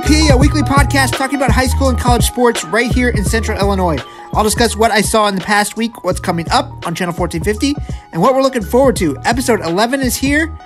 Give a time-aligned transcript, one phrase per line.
[0.00, 3.58] AP, a weekly podcast talking about high school and college sports right here in central
[3.58, 3.98] Illinois.
[4.32, 7.74] I'll discuss what I saw in the past week, what's coming up on Channel 1450,
[8.12, 9.18] and what we're looking forward to.
[9.24, 10.56] Episode 11 is here.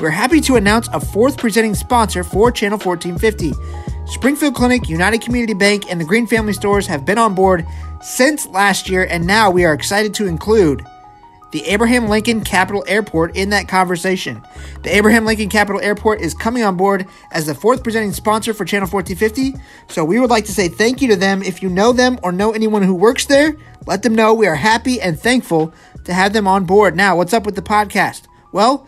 [0.00, 3.54] We're happy to announce a fourth presenting sponsor for Channel 1450.
[4.06, 7.66] Springfield Clinic, United Community Bank, and the Green Family Stores have been on board
[8.02, 10.86] since last year, and now we are excited to include
[11.52, 14.42] the Abraham Lincoln Capital Airport in that conversation.
[14.82, 18.64] The Abraham Lincoln Capital Airport is coming on board as the fourth presenting sponsor for
[18.64, 19.60] Channel 1450.
[19.88, 21.42] So we would like to say thank you to them.
[21.42, 23.56] If you know them or know anyone who works there,
[23.86, 25.72] let them know we are happy and thankful
[26.04, 26.96] to have them on board.
[26.96, 28.22] Now, what's up with the podcast?
[28.52, 28.86] Well,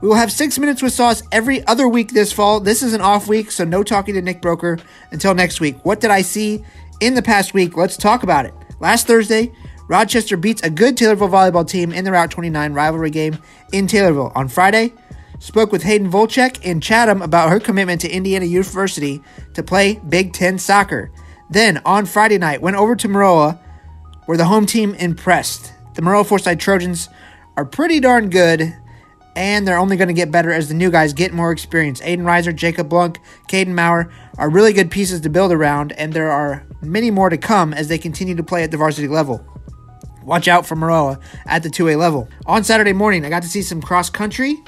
[0.00, 2.58] we will have six minutes with Sauce every other week this fall.
[2.58, 4.78] This is an off week, so no talking to Nick Broker
[5.10, 5.84] until next week.
[5.84, 6.64] What did I see
[7.00, 7.76] in the past week?
[7.76, 8.54] Let's talk about it.
[8.80, 9.52] Last Thursday,
[9.90, 13.36] Rochester beats a good Taylorville volleyball team in the Route 29 rivalry game
[13.72, 14.30] in Taylorville.
[14.36, 14.92] On Friday,
[15.40, 19.20] spoke with Hayden Volchek in Chatham about her commitment to Indiana University
[19.54, 21.10] to play Big Ten soccer.
[21.50, 23.58] Then, on Friday night, went over to Maroa,
[24.26, 25.72] where the home team impressed.
[25.96, 27.08] The Maroa Forsyth Trojans
[27.56, 28.72] are pretty darn good,
[29.34, 32.00] and they're only going to get better as the new guys get more experience.
[32.02, 36.30] Aiden Reiser, Jacob Blunk, Caden Maurer are really good pieces to build around, and there
[36.30, 39.44] are many more to come as they continue to play at the varsity level.
[40.24, 42.28] Watch out for Maroa at the 2A level.
[42.46, 44.62] On Saturday morning, I got to see some cross country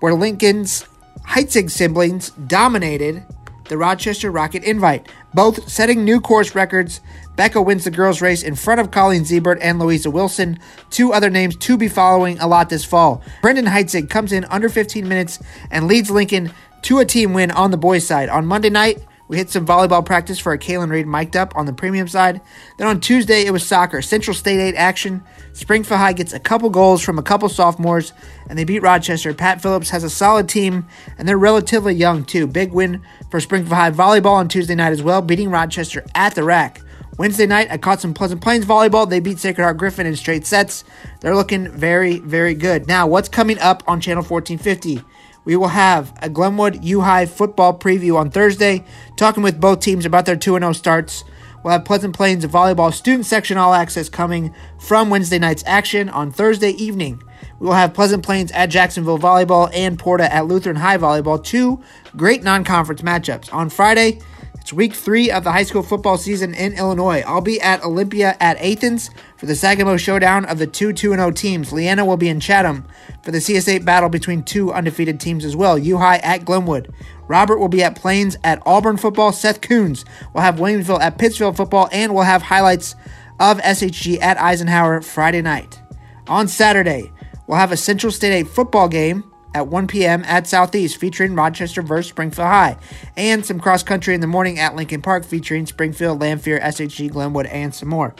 [0.00, 0.84] where Lincoln's
[1.26, 3.24] Heitzig siblings dominated
[3.68, 7.00] the Rochester Rocket Invite, both setting new course records.
[7.36, 10.58] Becca wins the girls' race in front of Colleen Ziebert and Louisa Wilson,
[10.90, 13.22] two other names to be following a lot this fall.
[13.40, 15.38] Brendan Heitzig comes in under 15 minutes
[15.70, 18.28] and leads Lincoln to a team win on the boys' side.
[18.28, 19.02] On Monday night,
[19.32, 22.42] we hit some volleyball practice for a Kalen Reed mic'd up on the premium side.
[22.76, 24.02] Then on Tuesday, it was soccer.
[24.02, 25.24] Central State 8 action.
[25.54, 28.12] Springfield High gets a couple goals from a couple sophomores,
[28.50, 29.32] and they beat Rochester.
[29.32, 32.46] Pat Phillips has a solid team, and they're relatively young, too.
[32.46, 36.44] Big win for Springfield High volleyball on Tuesday night as well, beating Rochester at the
[36.44, 36.82] rack.
[37.16, 39.08] Wednesday night, I caught some Pleasant Plains volleyball.
[39.08, 40.84] They beat Sacred Heart Griffin in straight sets.
[41.20, 42.86] They're looking very, very good.
[42.86, 45.02] Now, what's coming up on Channel 1450?
[45.44, 48.84] We will have a Glenwood U High football preview on Thursday,
[49.16, 51.24] talking with both teams about their 2 0 starts.
[51.62, 56.32] We'll have Pleasant Plains volleyball student section all access coming from Wednesday night's action on
[56.32, 57.22] Thursday evening.
[57.60, 61.80] We will have Pleasant Plains at Jacksonville volleyball and Porta at Lutheran High volleyball, two
[62.16, 63.52] great non conference matchups.
[63.54, 64.18] On Friday,
[64.62, 67.24] it's week three of the high school football season in Illinois.
[67.26, 71.32] I'll be at Olympia at Athens for the Sangamo showdown of the two 2 0
[71.32, 71.72] teams.
[71.72, 72.86] Leanna will be in Chatham
[73.24, 75.76] for the CS8 battle between two undefeated teams as well.
[75.76, 76.94] U High at Glenwood.
[77.26, 79.32] Robert will be at Plains at Auburn football.
[79.32, 82.94] Seth Coons will have Williamsville at Pittsfield football, and we'll have highlights
[83.40, 85.82] of SHG at Eisenhower Friday night.
[86.28, 87.10] On Saturday,
[87.48, 89.24] we'll have a Central State 8 football game
[89.54, 90.22] at 1 p.m.
[90.26, 92.76] at Southeast featuring Rochester versus Springfield High,
[93.16, 97.46] and some cross country in the morning at Lincoln Park featuring Springfield, Lanphier, SHG, Glenwood,
[97.46, 98.14] and some more.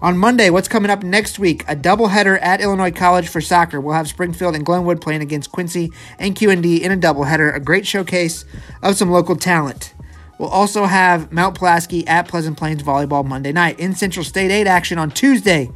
[0.00, 1.64] On Monday, what's coming up next week?
[1.66, 3.80] A doubleheader at Illinois College for soccer.
[3.80, 5.90] We'll have Springfield and Glenwood playing against Quincy
[6.20, 7.52] and QND in a doubleheader.
[7.52, 8.44] A great showcase
[8.80, 9.94] of some local talent.
[10.38, 13.80] We'll also have Mount Pulaski at Pleasant Plains Volleyball Monday night.
[13.80, 15.68] In Central State 8 action on Tuesday,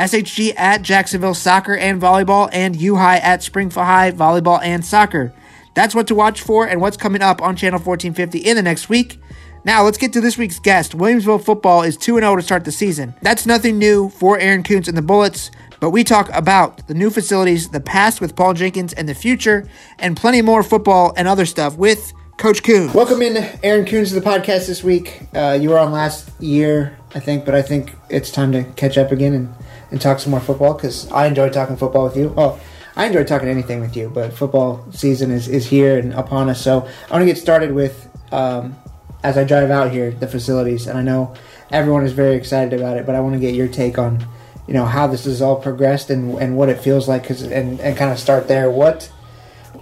[0.00, 5.34] SHG at Jacksonville soccer and volleyball, and U High at Springfield High volleyball and soccer.
[5.74, 8.88] That's what to watch for and what's coming up on Channel 1450 in the next
[8.88, 9.20] week.
[9.62, 10.92] Now, let's get to this week's guest.
[10.92, 13.14] Williamsville football is 2 0 to start the season.
[13.20, 15.50] That's nothing new for Aaron Kunz and the Bullets,
[15.80, 19.68] but we talk about the new facilities, the past with Paul Jenkins, and the future,
[19.98, 22.94] and plenty more football and other stuff with Coach Kunz.
[22.94, 25.24] Welcome in, Aaron Kunz, to the podcast this week.
[25.34, 28.96] Uh, you were on last year, I think, but I think it's time to catch
[28.96, 29.54] up again and
[29.90, 32.32] and talk some more football because I enjoy talking football with you.
[32.36, 32.60] Oh,
[32.96, 36.60] I enjoy talking anything with you, but football season is, is here and upon us.
[36.62, 38.76] So I want to get started with, um,
[39.22, 40.86] as I drive out here, the facilities.
[40.86, 41.34] And I know
[41.70, 44.26] everyone is very excited about it, but I want to get your take on,
[44.66, 47.80] you know, how this has all progressed and, and what it feels like cause, and,
[47.80, 48.70] and kind of start there.
[48.70, 49.10] What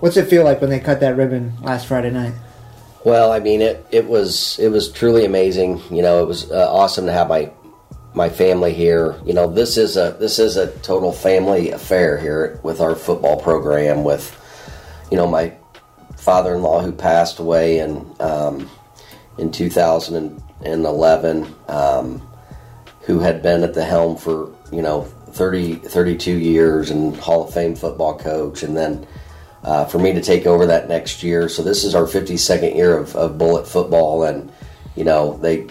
[0.01, 2.35] What's it feel like when they cut that ribbon last Friday night?
[3.05, 5.83] Well, I mean, it, it was it was truly amazing.
[5.91, 7.51] You know, it was uh, awesome to have my
[8.19, 9.19] my family here.
[9.25, 13.41] You know, this is a this is a total family affair here with our football
[13.41, 14.05] program.
[14.05, 14.37] With
[15.11, 15.55] you know my
[16.19, 18.69] father-in-law who passed away in um,
[19.39, 22.29] in 2011, um,
[23.03, 27.55] who had been at the helm for you know 30 32 years and Hall of
[27.55, 29.07] Fame football coach, and then.
[29.65, 32.97] Uh, for me to take over that next year, so this is our 52nd year
[32.97, 34.53] of, of bullet football, and
[34.95, 35.67] you know they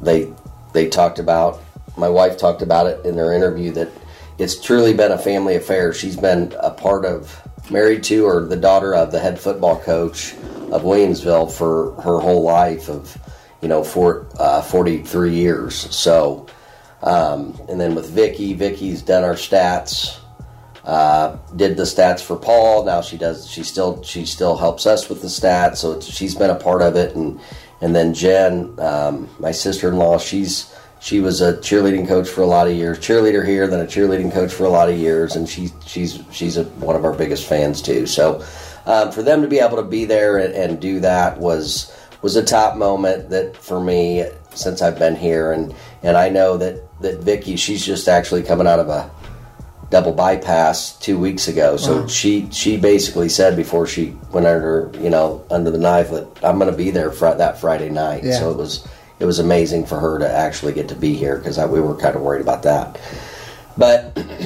[0.00, 0.32] they
[0.72, 1.60] they talked about
[1.98, 3.90] my wife talked about it in their interview that
[4.38, 5.92] it's truly been a family affair.
[5.92, 10.34] She's been a part of, married to, or the daughter of the head football coach
[10.72, 13.16] of Williamsville for her whole life of
[13.60, 15.74] you know for uh, 43 years.
[15.74, 16.46] So
[17.02, 20.18] um, and then with Vicky, Vicky's done our stats.
[20.84, 22.84] Uh, did the stats for Paul.
[22.84, 23.48] Now she does.
[23.50, 25.78] She still she still helps us with the stats.
[25.78, 27.14] So she's been a part of it.
[27.14, 27.40] And
[27.80, 32.42] and then Jen, um, my sister in law, she's she was a cheerleading coach for
[32.42, 32.98] a lot of years.
[32.98, 36.56] Cheerleader here, then a cheerleading coach for a lot of years, and she she's she's
[36.56, 38.06] a, one of our biggest fans too.
[38.06, 38.44] So
[38.86, 42.36] um, for them to be able to be there and, and do that was was
[42.36, 44.24] a top moment that for me
[44.54, 48.66] since I've been here, and and I know that that Vicky, she's just actually coming
[48.66, 49.10] out of a
[49.90, 51.76] double bypass two weeks ago.
[51.76, 52.06] So wow.
[52.06, 56.58] she she basically said before she went under you know under the knife that I'm
[56.58, 58.24] going to be there for that Friday night.
[58.24, 58.38] Yeah.
[58.38, 58.86] So it was
[59.18, 62.16] it was amazing for her to actually get to be here because we were kind
[62.16, 63.00] of worried about that.
[63.76, 64.16] But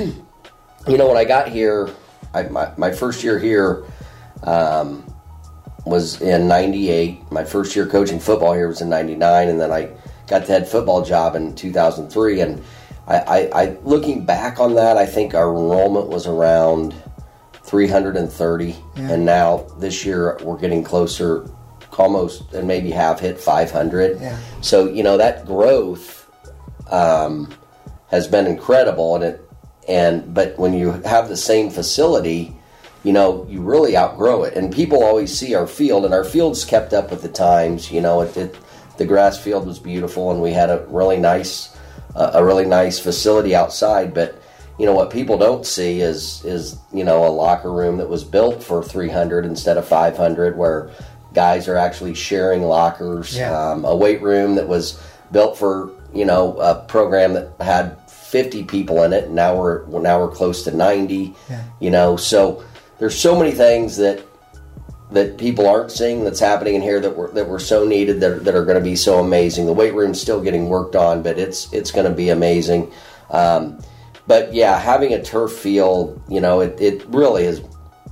[0.88, 1.90] you know when I got here,
[2.34, 3.84] I, my my first year here.
[4.42, 5.04] Um,
[5.84, 9.90] was in 98 my first year coaching football here was in 99 and then i
[10.28, 12.62] got the head football job in 2003 and
[13.06, 16.94] I, I, I, looking back on that, I think our enrollment was around
[17.64, 19.10] 330, yeah.
[19.10, 21.48] and now this year we're getting closer,
[21.98, 24.20] almost, and maybe have hit 500.
[24.20, 24.38] Yeah.
[24.60, 26.28] So you know that growth
[26.90, 27.52] um,
[28.10, 29.48] has been incredible, and it
[29.88, 32.56] and but when you have the same facility,
[33.04, 36.64] you know you really outgrow it, and people always see our field, and our field's
[36.64, 37.90] kept up with the times.
[37.90, 38.56] You know, it, it
[38.98, 41.76] the grass field was beautiful, and we had a really nice
[42.14, 44.14] a really nice facility outside.
[44.14, 44.40] But
[44.78, 48.24] you know what people don't see is is you know a locker room that was
[48.24, 50.90] built for 300 instead of 500, where
[51.32, 53.36] guys are actually sharing lockers.
[53.36, 53.72] Yeah.
[53.72, 55.00] Um, a weight room that was
[55.30, 59.30] built for you know a program that had 50 people in it.
[59.30, 61.34] Now we're now we're close to 90.
[61.48, 61.64] Yeah.
[61.80, 62.64] You know, so
[62.98, 64.24] there's so many things that
[65.10, 68.44] that people aren't seeing that's happening in here that were that were so needed that,
[68.44, 69.66] that are going to be so amazing.
[69.66, 72.90] The weight room's still getting worked on, but it's it's going to be amazing.
[73.30, 73.82] Um,
[74.26, 77.60] but yeah, having a turf field, you know, it, it really is.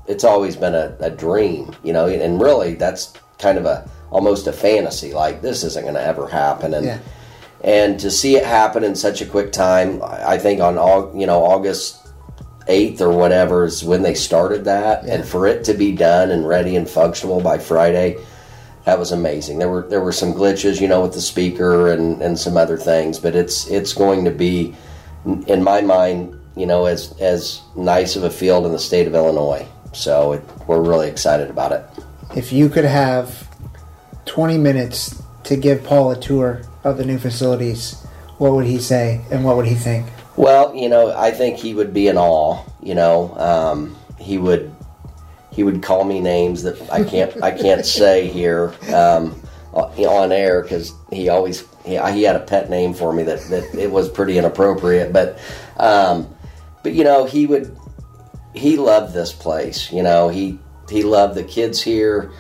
[0.06, 4.47] It's always been a, a dream, you know, and really that's kind of a almost
[4.47, 5.12] a fantasy.
[5.12, 6.99] Like this isn't going to ever happen, and yeah.
[7.62, 11.26] and to see it happen in such a quick time, I think on all you
[11.26, 12.00] know August
[12.70, 15.14] 8th or whatever is when they started that yeah.
[15.14, 18.17] and for it to be done and ready and functional by Friday
[18.85, 22.23] that was amazing there were there were some glitches you know with the speaker and
[22.23, 24.75] and some other things but it's it's going to be
[25.47, 29.14] in my mind you know as as nice of a field in the state of
[29.14, 31.84] Illinois so it, we're really excited about it
[32.37, 33.48] if you could have
[34.26, 37.94] 20 minutes to give Paul a tour of the new facilities
[38.38, 40.06] what would he say and what would he think
[40.40, 42.64] well, you know, I think he would be in awe.
[42.82, 44.75] You know, um, he would
[45.50, 49.38] he would call me names that I can't I can't say here um,
[49.75, 53.75] on air because he always he, he, had a pet name for me that, that
[53.75, 55.12] it was pretty inappropriate.
[55.12, 55.38] But
[55.76, 56.34] um,
[56.82, 57.76] but you know, he would
[58.55, 59.93] he loved this place.
[59.93, 60.58] You know, he
[60.88, 62.32] he loved the kids here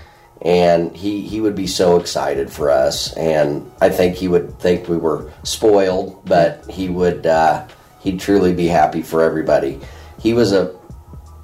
[0.42, 4.88] and he he would be so excited for us and i think he would think
[4.88, 7.62] we were spoiled but he would uh,
[8.00, 9.78] he'd truly be happy for everybody.
[10.18, 10.74] He was a,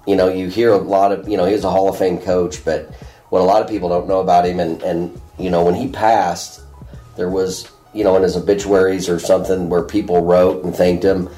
[0.06, 2.18] you know, you hear a lot of, you know, he was a Hall of Fame
[2.18, 2.92] coach, but
[3.28, 5.88] what a lot of people don't know about him, and, and you know, when he
[5.88, 6.60] passed,
[7.16, 11.28] there was, you know, in his obituaries or something where people wrote and thanked him,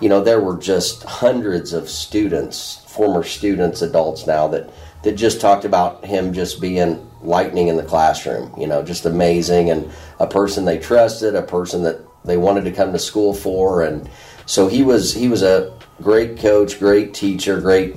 [0.00, 4.70] you know, there were just hundreds of students, former students, adults now that,
[5.02, 9.70] that just talked about him just being lightning in the classroom, you know, just amazing
[9.70, 9.90] and
[10.20, 14.08] a person they trusted, a person that they wanted to come to school for, and
[14.46, 17.96] so he was he was a great coach, great teacher, great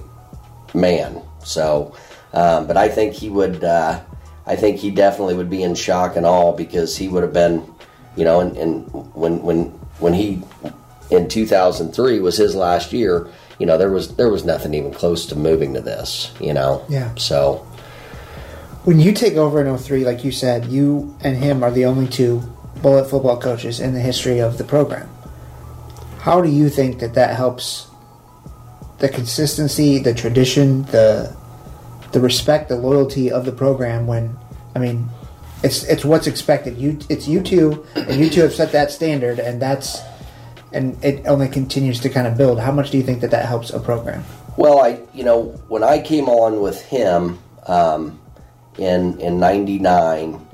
[0.73, 1.21] man.
[1.43, 1.95] So,
[2.33, 3.63] um, but I think he would.
[3.63, 4.01] Uh,
[4.45, 7.73] I think he definitely would be in shock and all because he would have been,
[8.15, 9.65] you know, and, and when when
[9.99, 10.41] when he
[11.11, 13.27] in 2003 was his last year,
[13.59, 16.83] you know, there was there was nothing even close to moving to this, you know.
[16.89, 17.13] Yeah.
[17.15, 17.57] So
[18.85, 22.07] when you take over in 03, like you said, you and him are the only
[22.07, 22.41] two
[22.81, 25.07] bullet football coaches in the history of the program.
[26.19, 27.87] How do you think that that helps
[28.99, 31.35] the consistency, the tradition, the
[32.13, 34.07] the respect, the loyalty of the program?
[34.07, 34.37] When
[34.75, 35.09] I mean,
[35.61, 36.77] it's it's what's expected.
[36.77, 39.99] You it's you two, and you two have set that standard, and that's
[40.73, 42.59] and it only continues to kind of build.
[42.59, 44.23] How much do you think that that helps a program?
[44.57, 48.19] Well, I you know when I came on with him um,
[48.77, 50.45] in in '99,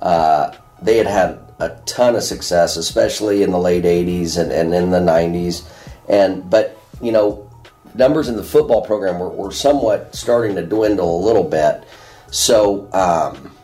[0.00, 0.52] uh,
[0.82, 4.90] they had had a ton of success, especially in the late '80s and, and in
[4.90, 5.68] the '90s.
[6.08, 7.50] And but you know,
[7.94, 11.84] numbers in the football program were, were somewhat starting to dwindle a little bit.
[12.30, 13.54] so um,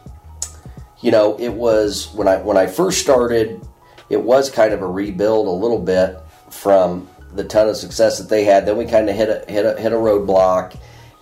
[1.01, 3.67] you know, it was when I when I first started,
[4.11, 6.19] it was kind of a rebuild a little bit
[6.51, 8.67] from the ton of success that they had.
[8.67, 10.77] Then we kind of hit a hit a hit a roadblock,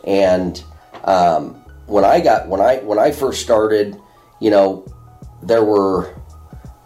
[0.04, 0.62] and
[1.04, 1.54] um,
[1.86, 4.00] when I got when I when I first started,
[4.40, 4.86] you know,
[5.42, 6.14] there were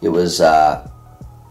[0.01, 0.91] it was uh,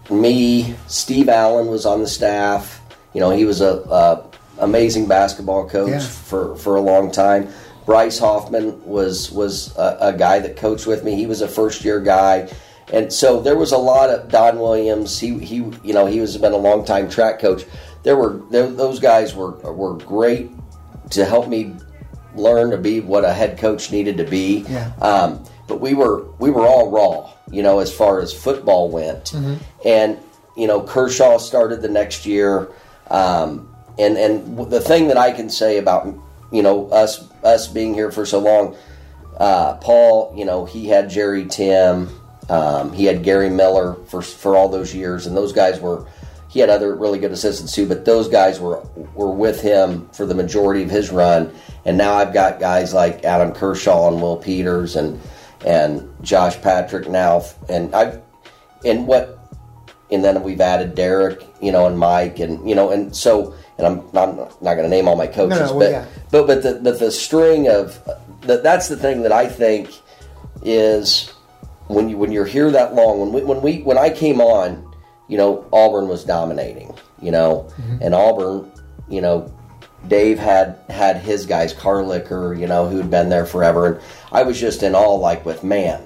[0.10, 2.80] me, Steve Allen was on the staff.
[3.14, 4.30] You know, he was a, a
[4.60, 6.00] amazing basketball coach Yeah.
[6.00, 7.48] for for a long time.
[7.86, 11.16] Bryce Hoffman was was a, a guy that coached with me.
[11.16, 12.50] He was a first year guy,
[12.92, 15.20] and so there was a lot of Don Williams.
[15.20, 17.64] He he you know he was been a long time track coach.
[18.04, 20.52] There were there, those guys were were great
[21.12, 21.76] to help me
[22.36, 24.66] learn to be what a head coach needed to be.
[24.68, 24.94] Yeah.
[25.02, 29.34] Um, but we were we were all raw, you know, as far as football went.
[29.86, 30.18] And
[30.58, 32.70] you know, Kershaw started the next year.
[33.10, 36.14] Um, and and the thing that I can say about
[36.52, 38.76] you know us us being here for so long,
[39.38, 42.10] uh, Paul, you know, he had Jerry Tim,
[42.50, 46.06] um, he had Gary Miller for for all those years, and those guys were.
[46.50, 48.84] He had other really good assistants too, but those guys were
[49.16, 51.54] were with him for the majority of his run.
[51.86, 55.18] And now I've got guys like Adam Kershaw and Will Peters and
[55.66, 58.22] and Josh Patrick now, and I've
[58.84, 59.40] and what
[60.12, 63.88] and then we've added Derek, you know, and Mike, and you know, and so, and
[63.88, 66.06] I'm, I'm not going to name all my coaches, No, no, well, but, yeah.
[66.32, 67.98] but but the but the string of
[68.42, 69.90] that that's the thing that I think
[70.64, 71.32] is
[71.94, 74.92] when you when you're here that long when we when we when I came on,
[75.28, 77.98] you know, Auburn was dominating, you know, Mm-hmm.
[78.02, 78.72] and Auburn,
[79.10, 79.52] you know,
[80.08, 84.00] Dave had had his guys, Carlicker, you know, who'd been there forever, and
[84.32, 86.02] I was just in awe, like with man,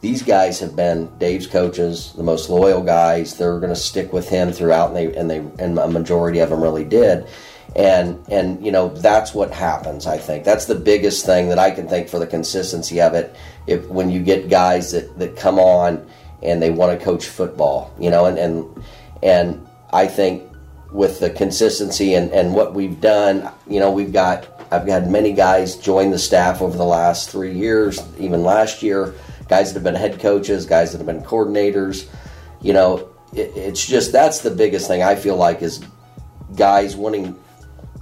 [0.00, 3.36] these guys have been Dave's coaches, the most loyal guys.
[3.36, 6.50] They're going to stick with him throughout, and they and they and a majority of
[6.50, 7.26] them really did.
[7.76, 10.06] And and you know that's what happens.
[10.06, 13.36] I think that's the biggest thing that I can think for the consistency of it.
[13.66, 16.08] If when you get guys that that come on
[16.42, 18.84] and they want to coach football, you know, and and
[19.22, 20.44] and I think
[20.92, 25.32] with the consistency and, and what we've done, you know, we've got I've had many
[25.32, 29.14] guys join the staff over the last three years, even last year,
[29.48, 32.08] guys that have been head coaches, guys that have been coordinators.
[32.60, 35.82] You know, it, it's just that's the biggest thing I feel like is
[36.54, 37.38] guys wanting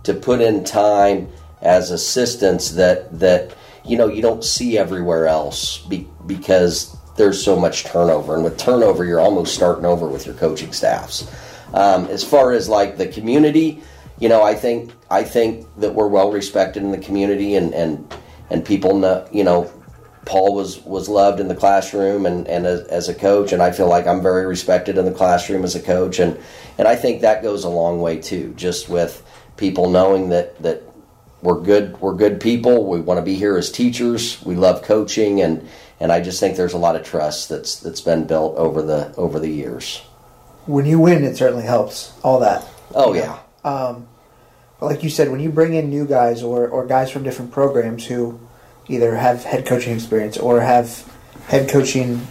[0.07, 1.29] to put in time
[1.61, 7.57] as assistants that that you know you don't see everywhere else be, because there's so
[7.57, 11.31] much turnover and with turnover you're almost starting over with your coaching staffs
[11.75, 13.83] um, as far as like the community
[14.21, 18.15] you know i think i think that we're well respected in the community and and
[18.51, 19.71] and people know you know
[20.25, 23.71] Paul was was loved in the classroom and, and as, as a coach, and I
[23.71, 26.37] feel like I'm very respected in the classroom as a coach, and
[26.79, 28.53] and I think that goes a long way too.
[28.57, 29.23] Just with
[29.57, 30.83] people knowing that that
[31.43, 32.87] we're good we're good people.
[32.87, 34.43] We want to be here as teachers.
[34.43, 35.69] We love coaching, and
[36.01, 39.15] and I just think there's a lot of trust that's that's been built over the
[39.17, 39.99] over the years.
[40.67, 42.13] When you win, it certainly helps.
[42.23, 42.67] All that.
[42.95, 44.09] Oh yeah, Um,
[44.81, 47.53] but like you said, when you bring in new guys or, or guys from different
[47.53, 48.41] programs who
[48.89, 51.11] either have head coaching experience or have
[51.49, 52.27] head coaching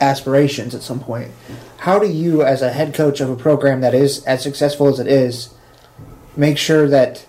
[0.00, 1.30] aspirations at some point,
[1.78, 4.98] how do you, as a head coach of a program that is as successful as
[4.98, 5.54] it is,
[6.36, 7.26] make sure that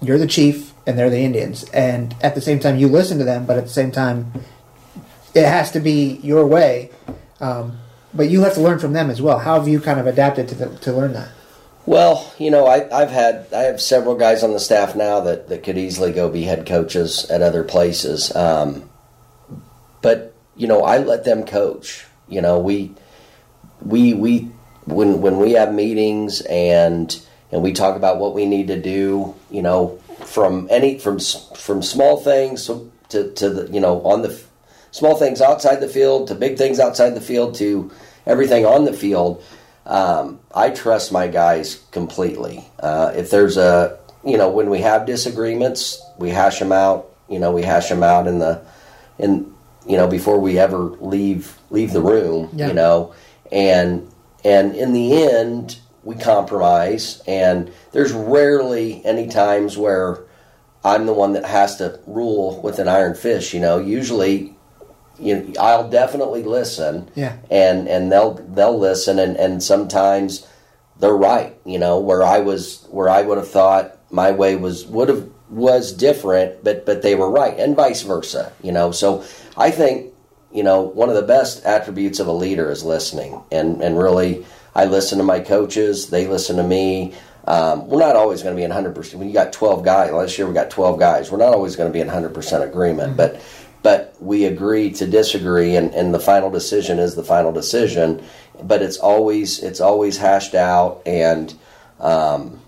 [0.00, 3.24] you're the chief and they're the Indians, and at the same time you listen to
[3.24, 4.32] them, but at the same time
[5.34, 6.90] it has to be your way.
[7.40, 7.78] Um,
[8.12, 9.40] but you have to learn from them as well.
[9.40, 11.30] How have you kind of adapted to the, to learn that?
[11.86, 15.48] Well, you know, I, I've had I have several guys on the staff now that,
[15.48, 18.34] that could easily go be head coaches at other places.
[18.34, 18.88] Um,
[20.00, 22.06] but you know, I let them coach.
[22.28, 22.94] You know, we
[23.82, 24.50] we we
[24.86, 27.20] when when we have meetings and
[27.54, 29.34] and we talk about what we need to do.
[29.50, 34.38] You know, from any from from small things to to the you know on the
[34.90, 37.90] small things outside the field to big things outside the field to
[38.26, 39.42] everything on the field.
[39.86, 42.64] Um, I trust my guys completely.
[42.80, 47.10] Uh, if there's a, you know, when we have disagreements, we hash them out.
[47.28, 48.62] You know, we hash them out in the,
[49.18, 49.52] in,
[49.86, 52.50] you know, before we ever leave leave the room.
[52.54, 52.68] Yeah.
[52.68, 53.14] You know,
[53.52, 54.10] and
[54.42, 57.22] and in the end, we compromise.
[57.26, 60.20] And there's rarely any times where
[60.84, 63.52] I'm the one that has to rule with an iron fist.
[63.54, 64.54] You know, usually,
[65.18, 67.36] you know, I'll definitely listen Yeah.
[67.50, 70.46] and and they'll they'll listen and and sometimes
[71.00, 74.86] they're right you know where i was where i would have thought my way was
[74.86, 79.24] would have was different but but they were right and vice versa you know so
[79.56, 80.12] i think
[80.52, 84.46] you know one of the best attributes of a leader is listening and and really
[84.74, 87.14] i listen to my coaches they listen to me
[87.46, 89.14] Um, we're not always going to be in 100%.
[89.16, 91.90] When you got 12 guys, last year we got 12 guys, we're not always going
[91.90, 93.16] to be in 100% agreement, mm-hmm.
[93.16, 93.42] but
[93.84, 98.24] but we agree to disagree, and, and the final decision is the final decision.
[98.62, 101.54] But it's always it's always hashed out, and
[102.00, 102.62] um,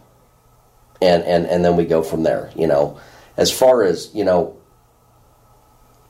[1.00, 2.52] and and and then we go from there.
[2.54, 3.00] You know,
[3.38, 4.58] as far as you know,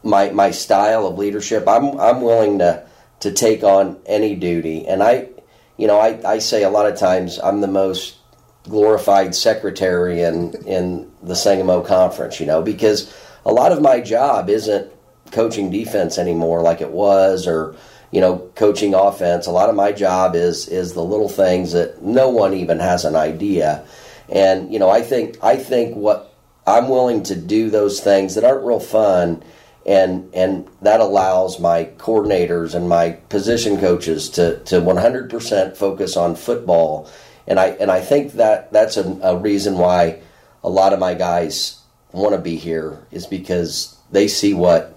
[0.03, 2.85] my my style of leadership, I'm I'm willing to
[3.21, 5.29] to take on any duty, and I,
[5.77, 8.17] you know, I, I say a lot of times I'm the most
[8.65, 13.15] glorified secretary in in the Sangamo conference, you know, because
[13.45, 14.93] a lot of my job isn't
[15.31, 17.75] coaching defense anymore like it was or
[18.11, 19.47] you know coaching offense.
[19.47, 23.05] A lot of my job is is the little things that no one even has
[23.05, 23.85] an idea.
[24.29, 26.35] And you know i think i think what
[26.67, 29.41] i'm willing to do those things that aren't real fun
[29.87, 36.35] and and that allows my coordinators and my position coaches to to 100% focus on
[36.35, 37.09] football
[37.47, 40.21] and i and i think that that's a, a reason why
[40.65, 41.81] a lot of my guys
[42.13, 44.97] want to be here is because they see what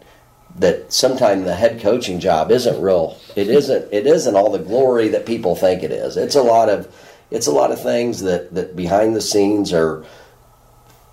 [0.56, 3.18] that sometimes the head coaching job isn't real.
[3.36, 3.94] It isn't.
[3.94, 6.18] It isn't all the glory that people think it is.
[6.18, 6.94] It's a lot of.
[7.32, 10.06] It's a lot of things that that behind the scenes are.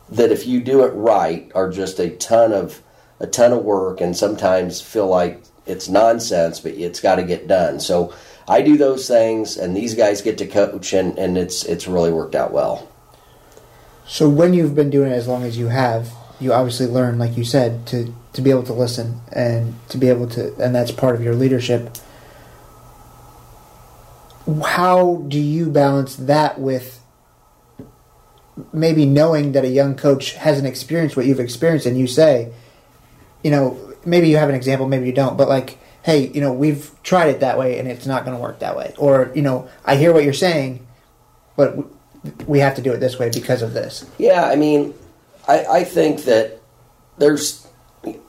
[0.08, 2.80] That if you do it right, are just a ton of
[3.20, 7.48] a ton of work, and sometimes feel like it's nonsense, but it's got to get
[7.48, 7.80] done.
[7.80, 8.14] So
[8.48, 12.12] I do those things, and these guys get to coach, and, and it's it's really
[12.12, 12.88] worked out well.
[14.06, 17.36] So when you've been doing it as long as you have, you obviously learn, like
[17.36, 20.92] you said, to to be able to listen and to be able to, and that's
[20.92, 21.96] part of your leadership.
[24.62, 27.00] How do you balance that with
[28.72, 32.52] maybe knowing that a young coach hasn't experienced what you've experienced, and you say,
[33.42, 36.52] you know, maybe you have an example, maybe you don't, but like, hey, you know,
[36.52, 39.42] we've tried it that way and it's not going to work that way, or you
[39.42, 40.86] know, I hear what you're saying,
[41.56, 41.76] but
[42.46, 44.08] we have to do it this way because of this.
[44.18, 44.94] Yeah, I mean,
[45.48, 46.60] I, I think that
[47.18, 47.66] there's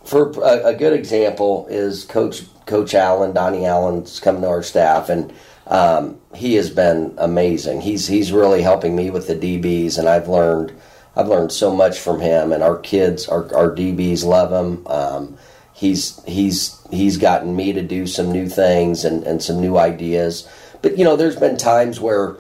[0.05, 5.09] for a, a, good example is Coach Coach Allen, Donnie Allen's coming to our staff,
[5.09, 5.33] and
[5.67, 7.81] um, he has been amazing.
[7.81, 10.73] He's he's really helping me with the DBs, and I've learned
[11.17, 12.51] I've learned so much from him.
[12.51, 14.85] And our kids, our, our DBs love him.
[14.87, 15.37] Um,
[15.73, 20.47] he's he's he's gotten me to do some new things and, and some new ideas.
[20.81, 22.37] But you know, there's been times where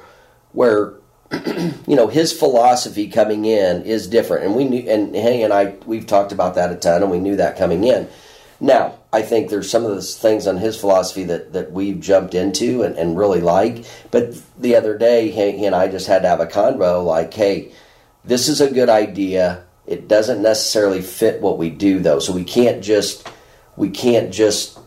[0.51, 0.93] where
[1.87, 5.75] you know his philosophy coming in is different, and we knew, and Henny and I
[5.85, 8.07] we've talked about that a ton, and we knew that coming in.
[8.59, 12.33] Now, I think there's some of the things on his philosophy that, that we've jumped
[12.33, 13.85] into and, and really like.
[14.09, 17.31] But the other day, he, he and I just had to have a convo like,
[17.33, 17.71] hey,
[18.27, 19.63] this is a good idea.
[19.85, 22.19] It doesn't necessarily fit what we do, though.
[22.19, 23.27] So we can't just
[23.75, 24.77] we can't just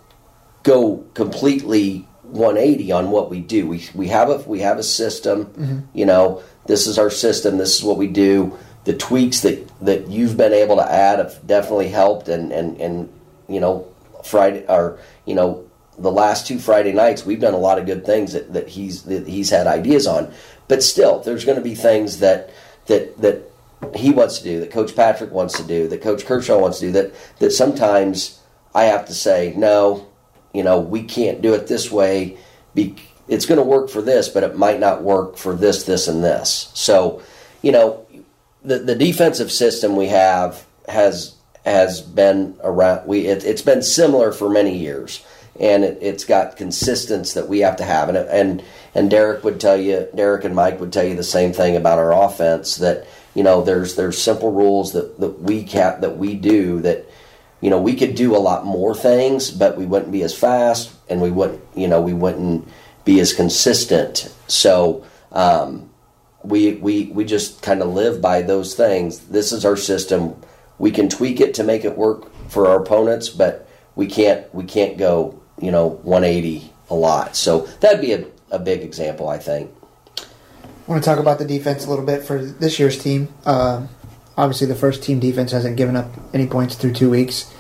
[0.63, 3.67] go completely 180 on what we do.
[3.67, 5.47] We we have a we have a system.
[5.47, 5.79] Mm-hmm.
[5.95, 7.59] You know, this is our system.
[7.59, 8.57] This is what we do.
[8.85, 12.29] The tweaks that that you've been able to add have definitely helped.
[12.29, 13.13] And and and
[13.49, 13.89] you know,
[14.23, 15.65] Friday or you know
[15.99, 19.03] the last two Friday nights, we've done a lot of good things that, that he's
[19.05, 20.33] that he's had ideas on.
[20.69, 22.51] But still, there's going to be things that
[22.91, 23.43] that that
[23.97, 26.87] he wants to do, that Coach Patrick wants to do, that Coach Kershaw wants to
[26.87, 26.93] do.
[26.93, 28.41] That that sometimes
[28.75, 30.07] I have to say no
[30.53, 32.37] you know, we can't do it this way.
[32.75, 32.97] Be,
[33.29, 36.25] it's going to work for this, but it might not work for this, this, and
[36.25, 36.71] this.
[36.75, 37.23] So,
[37.63, 38.07] you know,
[38.63, 43.07] the the defensive system we have has has been around.
[43.07, 45.25] We it, has been similar for many years,
[45.59, 48.09] and it, has got consistency that we have to have.
[48.09, 51.53] And and and Derek would tell you, Derek and Mike would tell you the same
[51.53, 52.77] thing about our offense.
[52.77, 57.07] That you know, there's there's simple rules that that we cap that we do that
[57.61, 60.93] you know, we could do a lot more things, but we wouldn't be as fast
[61.09, 62.67] and we wouldn't, you know, we wouldn't
[63.05, 64.35] be as consistent.
[64.49, 65.91] So, um,
[66.43, 69.19] we, we, we just kind of live by those things.
[69.27, 70.41] This is our system.
[70.79, 74.65] We can tweak it to make it work for our opponents, but we can't, we
[74.65, 77.37] can't go, you know, 180 a lot.
[77.37, 79.71] So that'd be a, a big example, I think.
[80.19, 80.25] I
[80.87, 83.29] want to talk about the defense a little bit for this year's team.
[83.47, 83.89] Um,
[84.41, 87.53] Obviously, the first team defense hasn't given up any points through two weeks.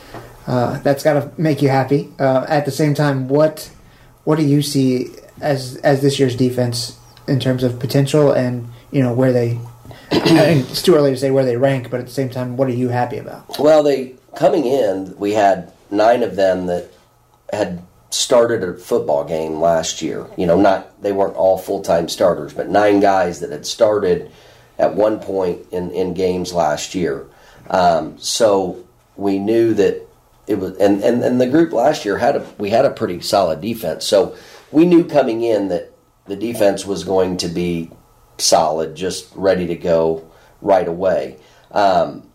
[0.47, 2.09] Uh, that's got to make you happy.
[2.19, 3.71] Uh, at the same time, what
[4.25, 5.09] what do you see
[5.43, 6.99] as as this year's defense
[7.29, 9.59] in terms of potential and you know where they?
[10.11, 12.73] it's too early to say where they rank, but at the same time, what are
[12.73, 13.59] you happy about?
[13.59, 16.91] Well, they coming in, we had nine of them that
[17.53, 20.27] had started a football game last year.
[20.37, 24.31] You know, not they weren't all full time starters, but nine guys that had started
[24.79, 27.27] at one point in, in games last year.
[27.69, 28.85] Um, so
[29.17, 30.07] we knew that
[30.47, 33.21] it was, and, and, and the group last year had a, we had a pretty
[33.21, 34.05] solid defense.
[34.05, 34.37] So
[34.73, 35.93] we knew coming in that
[36.27, 37.91] the defense was going to be
[38.39, 40.29] solid, just ready to go
[40.61, 41.37] right away.
[41.71, 42.29] Um,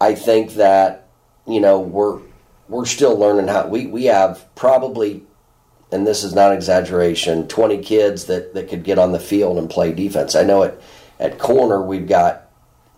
[0.00, 1.08] I think that
[1.46, 2.20] you know we're
[2.68, 5.24] we're still learning how we we have probably
[5.90, 9.70] and this is not exaggeration 20 kids that that could get on the field and
[9.70, 10.34] play defense.
[10.34, 10.80] I know at
[11.18, 12.48] at corner we've got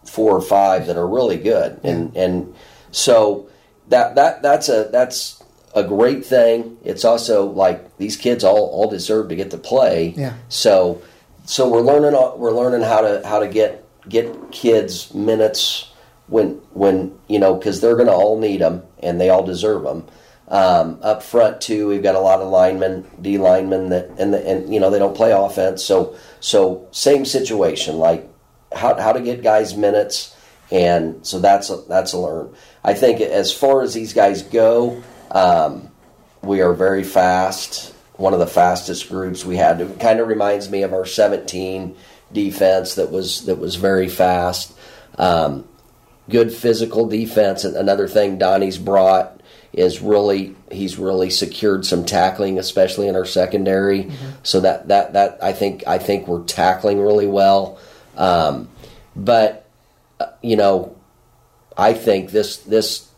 [0.04, 1.80] four or five that are really good.
[1.84, 2.54] And and
[2.90, 3.48] so
[3.88, 5.42] that that that's a that's
[5.74, 6.78] a great thing.
[6.84, 10.14] It's also like these kids all all deserve to get to play.
[10.16, 10.34] Yeah.
[10.48, 11.02] so
[11.44, 15.89] so we're learning we're learning how to how to get get kids minutes
[16.30, 19.82] when when you know because they're going to all need them and they all deserve
[19.82, 20.06] them.
[20.48, 24.44] Um, up front too, we've got a lot of linemen, D linemen that and the,
[24.48, 28.28] and you know they don't play offense, so so same situation like
[28.74, 30.34] how how to get guys minutes,
[30.70, 32.54] and so that's a, that's a learn.
[32.82, 35.90] I think as far as these guys go, um,
[36.42, 37.94] we are very fast.
[38.14, 39.80] One of the fastest groups we had.
[39.80, 41.96] It kind of reminds me of our 17
[42.32, 44.76] defense that was that was very fast.
[45.16, 45.68] Um,
[46.30, 47.64] good physical defense.
[47.64, 49.40] And another thing Donnie's brought
[49.72, 54.10] is really he's really secured some tackling, especially in our secondary.
[54.42, 57.78] So that that that I think I think we're tackling really well.
[58.16, 58.68] Um,
[59.14, 59.68] but
[60.18, 60.96] uh, you know,
[61.76, 63.08] I think this this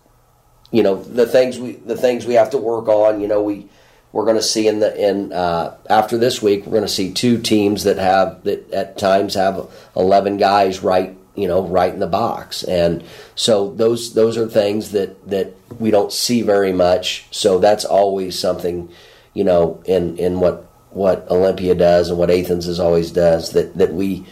[0.70, 3.20] you know the things we the things we have to work on.
[3.20, 3.68] You know we
[4.12, 7.12] we're going to see in the in uh, after this week we're going to see
[7.12, 12.00] two teams that have that at times have 11 guys right you know right in
[12.00, 13.02] the box and
[13.34, 18.38] so those those are things that that we don't see very much so that's always
[18.38, 18.90] something
[19.34, 23.76] you know in in what what Olympia does and what Athens is always does that
[23.78, 24.26] that we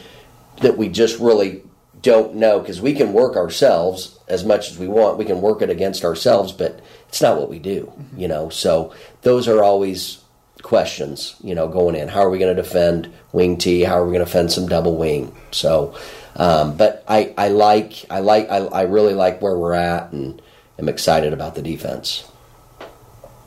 [0.60, 1.62] that we just really
[2.02, 5.18] don't know because we can work ourselves as much as we want.
[5.18, 8.48] We can work it against ourselves, but it's not what we do, you know.
[8.48, 10.19] So those are always
[10.62, 12.08] questions, you know, going in.
[12.08, 13.82] How are we going to defend wing T?
[13.82, 15.34] How are we going to defend some double wing?
[15.50, 15.94] So,
[16.36, 20.40] um, but I, I like, I like, I, I really like where we're at, and
[20.78, 22.28] am excited about the defense.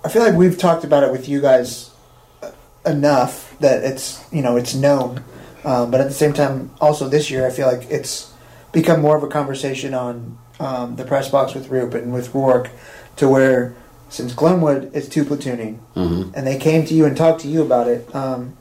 [0.03, 1.89] I feel like we've talked about it with you guys
[2.85, 5.23] enough that it's you know it's known,
[5.63, 8.31] um, but at the same time, also this year I feel like it's
[8.73, 12.69] become more of a conversation on um, the press box with Roop and with Rourke,
[13.15, 13.75] to where
[14.13, 16.31] since Glenwood is two platooning, Mm-hmm.
[16.35, 18.13] and they came to you and talked to you about it.
[18.15, 18.55] Um,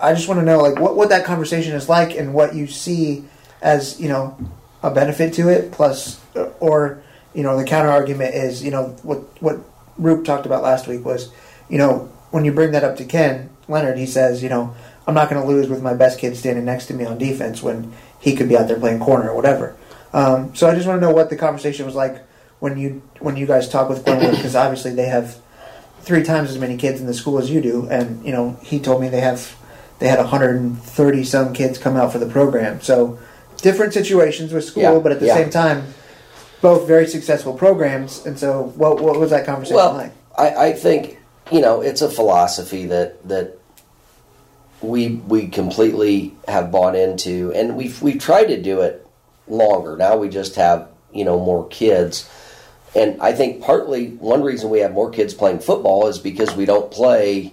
[0.00, 2.66] I just want to know like what what that conversation is like and what you
[2.66, 3.24] see
[3.62, 4.36] as you know
[4.82, 5.72] a benefit to it.
[5.72, 6.20] Plus,
[6.60, 7.02] or
[7.34, 9.58] you know the counter argument is you know what what
[9.98, 11.30] Roop talked about last week was
[11.68, 14.74] you know when you bring that up to Ken Leonard, he says you know
[15.06, 17.62] I'm not going to lose with my best kid standing next to me on defense
[17.62, 19.76] when he could be out there playing corner or whatever.
[20.12, 22.22] Um, so I just want to know what the conversation was like
[22.64, 25.36] when you when you guys talk with Glenwood because obviously they have
[26.00, 28.80] three times as many kids in the school as you do, and you know he
[28.80, 29.54] told me they have
[29.98, 32.80] they had 130 some kids come out for the program.
[32.80, 33.18] So
[33.58, 35.34] different situations with school, Yeah, but at the yeah.
[35.34, 35.94] same time,
[36.62, 38.24] both very successful programs.
[38.24, 40.12] And so, what what was that conversation Well, like?
[40.36, 41.18] I, I think
[41.52, 43.58] you know it's a philosophy that that
[44.80, 49.06] we we completely have bought into, and we've we've tried to do it
[49.48, 49.98] longer.
[49.98, 52.28] Now we just have you know more kids,
[52.94, 56.64] and I think partly one reason we have more kids playing football is because we
[56.64, 57.52] don't play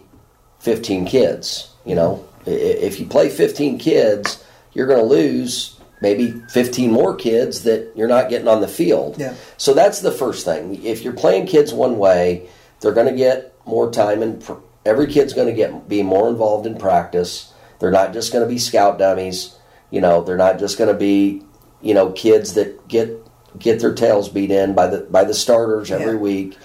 [0.59, 1.73] fifteen kids.
[1.85, 7.63] You know, if you play fifteen kids, you're going to lose maybe 15 more kids
[7.63, 9.17] that you're not getting on the field.
[9.19, 9.35] Yeah.
[9.57, 10.83] So that's the first thing.
[10.83, 12.49] If you're playing kids one way,
[12.79, 14.53] they're going to get more time and pr-
[14.85, 17.53] every kid's going to get be more involved in practice.
[17.79, 19.55] They're not just going to be scout dummies.
[19.91, 21.43] You know, they're not just going to be,
[21.81, 23.20] you know, kids that get
[23.59, 26.19] get their tails beat in by the by the starters every Yeah.
[26.19, 26.57] week.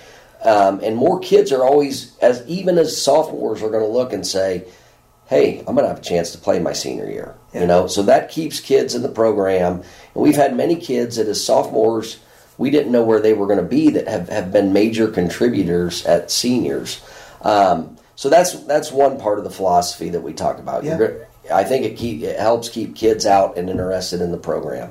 [0.44, 4.26] Um, and more kids are always as even as sophomores are going to look and
[4.26, 4.64] say,
[5.26, 7.62] "Hey, I'm going to have a chance to play my senior year." Yeah.
[7.62, 9.82] You know, so that keeps kids in the program.
[10.14, 12.18] And we've had many kids that as sophomores
[12.58, 16.06] we didn't know where they were going to be that have, have been major contributors
[16.06, 17.00] at seniors.
[17.42, 20.84] Um, so that's that's one part of the philosophy that we talk about.
[20.84, 21.08] Yeah.
[21.52, 24.90] I think it keep it helps keep kids out and interested in the program.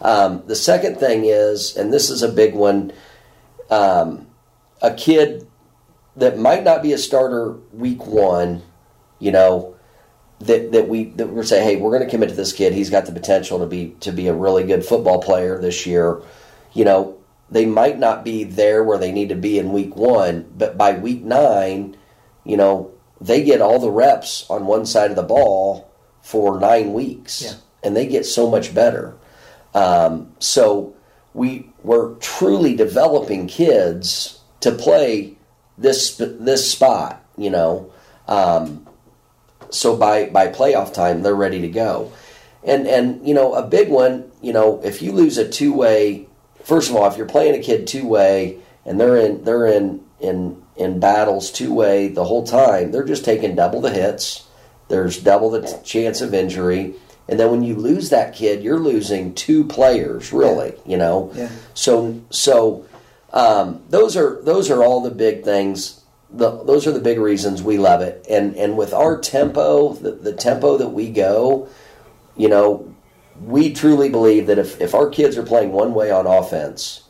[0.00, 2.92] Um, the second thing is, and this is a big one,
[3.70, 4.26] um,
[4.82, 5.46] a kid
[6.16, 8.62] that might not be a starter week one,
[9.18, 9.74] you know,
[10.40, 12.74] that that we that we're saying, hey, we're going to commit to this kid.
[12.74, 16.20] He's got the potential to be to be a really good football player this year.
[16.74, 17.16] You know,
[17.50, 20.92] they might not be there where they need to be in week one, but by
[20.92, 21.96] week nine,
[22.44, 26.92] you know, they get all the reps on one side of the ball for nine
[26.92, 27.52] weeks, Yeah.
[27.82, 29.14] and they get so much better.
[29.76, 30.94] Um, so
[31.34, 35.36] we we're truly developing kids to play
[35.78, 37.92] this this spot, you know.
[38.28, 38.88] Um,
[39.70, 42.12] so by by playoff time, they're ready to go.
[42.64, 44.30] and and you know a big one.
[44.42, 46.26] You know, if you lose a two way,
[46.64, 50.02] first of all, if you're playing a kid two way and they're in they're in
[50.20, 54.46] in in battles two way the whole time, they're just taking double the hits.
[54.88, 56.94] There's double the t- chance of injury.
[57.28, 60.74] And then when you lose that kid, you're losing two players, really.
[60.84, 60.90] Yeah.
[60.90, 61.50] You know, Yeah.
[61.74, 62.86] so so
[63.32, 66.00] um, those are those are all the big things.
[66.30, 68.24] The, those are the big reasons we love it.
[68.28, 71.68] And and with our tempo, the, the tempo that we go,
[72.36, 72.94] you know,
[73.42, 77.02] we truly believe that if if our kids are playing one way on offense,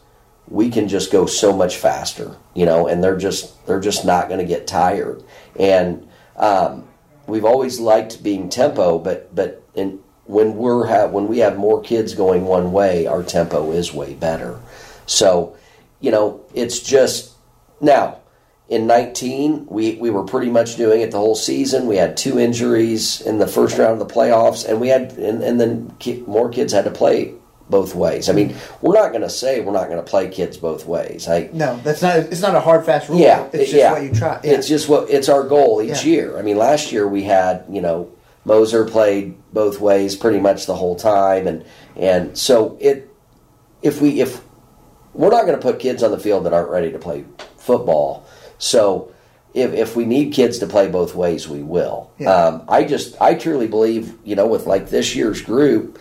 [0.48, 2.36] we can just go so much faster.
[2.54, 5.22] You know, and they're just they're just not going to get tired.
[5.58, 6.88] And um,
[7.26, 11.80] we've always liked being tempo, but but in, when we're ha- when we have more
[11.82, 14.58] kids going one way, our tempo is way better.
[15.06, 15.56] So,
[16.00, 17.32] you know, it's just
[17.80, 18.18] now
[18.68, 22.36] in 19 we, we were pretty much doing it the whole season we had two
[22.40, 26.24] injuries in the first round of the playoffs and we had and, and then ki-
[26.26, 27.32] more kids had to play
[27.70, 30.56] both ways i mean we're not going to say we're not going to play kids
[30.56, 32.16] both ways i No, that's not.
[32.16, 33.20] It's not a hard fast rule.
[33.20, 33.92] yeah, it's just yeah.
[33.92, 34.40] what you try.
[34.42, 34.52] Yeah.
[34.54, 36.10] It's just what it's our goal each Yeah.
[36.12, 36.38] year.
[36.38, 38.10] I mean, last year we had you know
[38.46, 41.64] Moser played both ways pretty much the whole time, and
[41.96, 43.10] and so it
[43.82, 44.40] if we if
[45.12, 47.26] we're not going to put kids on the field that aren't ready to play
[47.58, 48.26] football,
[48.58, 49.12] so.
[49.54, 52.10] If, if we need kids to play both ways, we will.
[52.18, 52.30] Yeah.
[52.30, 55.98] Um, I just I truly believe you know with like this year's group,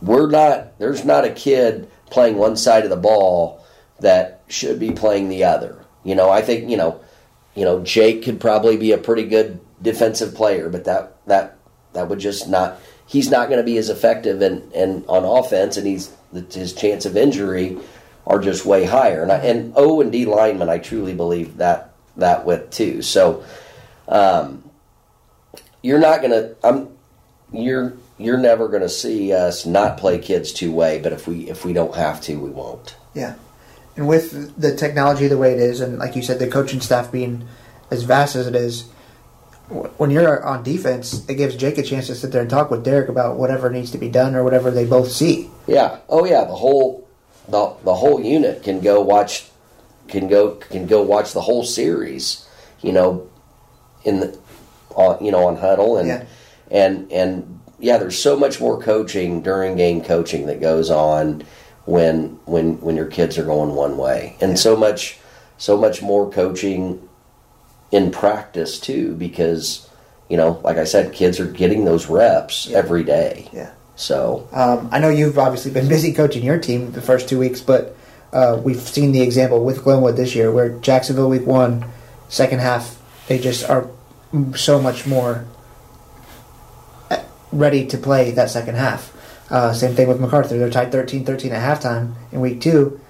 [0.00, 3.66] we're not there's not a kid playing one side of the ball
[3.98, 5.84] that should be playing the other.
[6.04, 7.00] You know, I think you know,
[7.56, 11.56] you know, Jake could probably be a pretty good defensive player, but that that
[11.92, 12.80] that would just not.
[13.06, 16.12] He's not going to be as effective and and on offense, and he's
[16.52, 17.78] his chance of injury
[18.26, 19.22] are just way higher.
[19.22, 23.02] And I, and O and D linemen, I truly believe that that with too.
[23.02, 23.44] So,
[24.08, 24.70] um,
[25.82, 26.56] you're not going to.
[26.62, 26.88] I'm
[27.52, 31.00] you're you're never going to see us not play kids two way.
[31.00, 32.96] But if we if we don't have to, we won't.
[33.14, 33.34] Yeah.
[33.96, 37.10] And with the technology the way it is, and like you said, the coaching staff
[37.10, 37.46] being
[37.90, 38.84] as vast as it is,
[39.70, 42.84] when you're on defense, it gives Jake a chance to sit there and talk with
[42.84, 45.48] Derek about whatever needs to be done or whatever they both see.
[45.66, 45.98] Yeah.
[46.08, 46.44] Oh yeah.
[46.44, 47.06] The whole
[47.48, 49.46] the the whole unit can go watch
[50.08, 52.46] can go can go watch the whole series.
[52.82, 53.28] You know,
[54.04, 54.38] in the
[54.96, 56.24] on you know on huddle and Yeah.
[56.70, 57.96] and and yeah.
[57.98, 61.44] There's so much more coaching during game coaching that goes on
[61.84, 65.18] when when when your kids are going one way, and so much
[65.58, 67.08] so much more coaching
[67.90, 69.86] in practice too because.
[70.28, 72.78] You know, like I said, kids are getting those reps Yeah.
[72.78, 73.48] every day.
[73.52, 73.70] Yeah.
[73.96, 77.60] So Um, I know you've obviously been busy coaching your team the first two weeks,
[77.60, 77.96] but
[78.32, 81.84] uh, we've seen the example with Glenwood this year where Jacksonville week one,
[82.28, 83.88] second half, they just are
[84.54, 85.46] so much more
[87.10, 87.18] uh,
[87.50, 89.12] ready to play that second half.
[89.50, 90.56] Uh, same thing with MacArthur.
[90.58, 93.00] They're tied 13 13 at halftime in week two,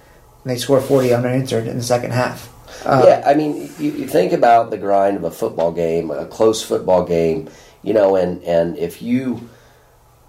[0.43, 2.49] and they score 40 unanswered in the second half.
[2.85, 6.27] Uh, yeah, I mean, you, you think about the grind of a football game, a
[6.27, 7.49] close football game,
[7.83, 9.49] you know, and and if you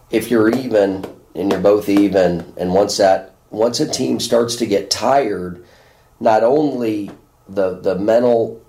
[0.10, 4.65] if you're even and you're both even, and once that once a team starts to
[4.65, 5.65] get tired,
[6.19, 7.12] not only
[7.47, 8.62] the the mental,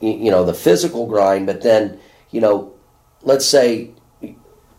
[0.00, 1.98] you know, the physical grind, but then
[2.30, 2.74] you know,
[3.22, 3.90] let's say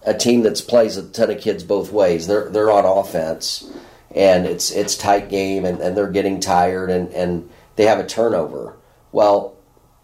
[0.04, 3.70] a team that plays a ton of kids both ways, they're they're on offense,
[4.16, 8.06] and it's it's tight game, and, and they're getting tired, and and they have a
[8.06, 8.76] turnover.
[9.14, 9.56] Well,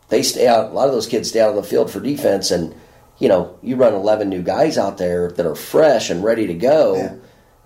[0.08, 0.72] they stay out.
[0.72, 2.74] A lot of those kids stay out on the field for defense, and
[3.20, 6.54] you know, you run eleven new guys out there that are fresh and ready to
[6.54, 6.96] go.
[6.96, 7.16] Yeah.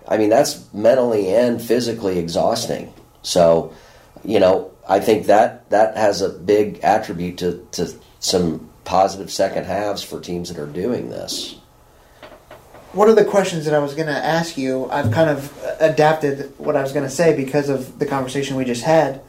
[0.08, 2.92] I mean, that's mentally and physically exhausting.
[3.22, 3.74] So,
[4.24, 9.66] you know, I think that that has a big attribute to to some positive second
[9.66, 11.56] halves for teams that are doing this.
[12.92, 16.54] One of the questions that I was going to ask you, I've kind of adapted
[16.56, 19.20] what I was going to say because of the conversation we just had.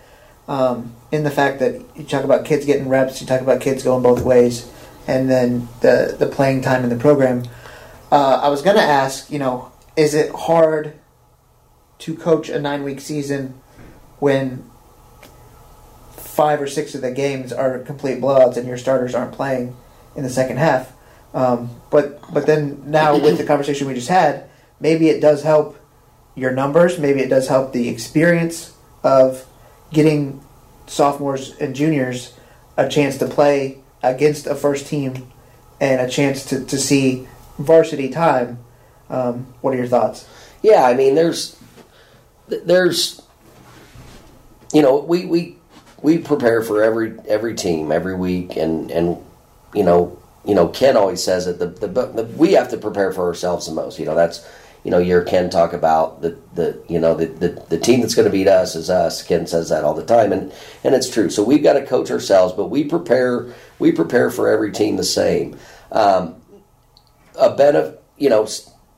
[0.49, 3.83] Um, in the fact that you talk about kids getting reps, you talk about kids
[3.83, 4.67] going both ways,
[5.07, 7.43] and then the the playing time in the program.
[8.11, 10.93] Uh, I was going to ask, you know, is it hard
[11.99, 13.61] to coach a nine week season
[14.17, 14.67] when
[16.13, 19.75] five or six of the games are complete blowouts and your starters aren't playing
[20.15, 20.91] in the second half?
[21.33, 25.77] Um, but but then now with the conversation we just had, maybe it does help
[26.33, 26.97] your numbers.
[26.97, 29.45] Maybe it does help the experience of
[29.91, 30.41] getting
[30.87, 32.33] sophomores and juniors
[32.77, 35.31] a chance to play against a first team
[35.79, 38.59] and a chance to, to see varsity time.
[39.09, 40.27] Um, what are your thoughts?
[40.61, 41.57] Yeah, I mean, there's,
[42.47, 43.21] there's,
[44.73, 45.55] you know, we we
[46.01, 49.17] we prepare for every every team every week, and and
[49.73, 51.59] you know, you know, Ken always says it.
[51.59, 53.99] The, the, the we have to prepare for ourselves the most.
[53.99, 54.47] You know, that's
[54.83, 58.15] you know, your Ken talk about the, the you know the, the, the team that's
[58.15, 59.21] going to beat us is us.
[59.23, 61.29] Ken says that all the time, and and it's true.
[61.29, 65.03] So we've got to coach ourselves, but we prepare we prepare for every team the
[65.03, 65.57] same.
[65.91, 66.41] Um,
[67.37, 68.47] a benefit, you know,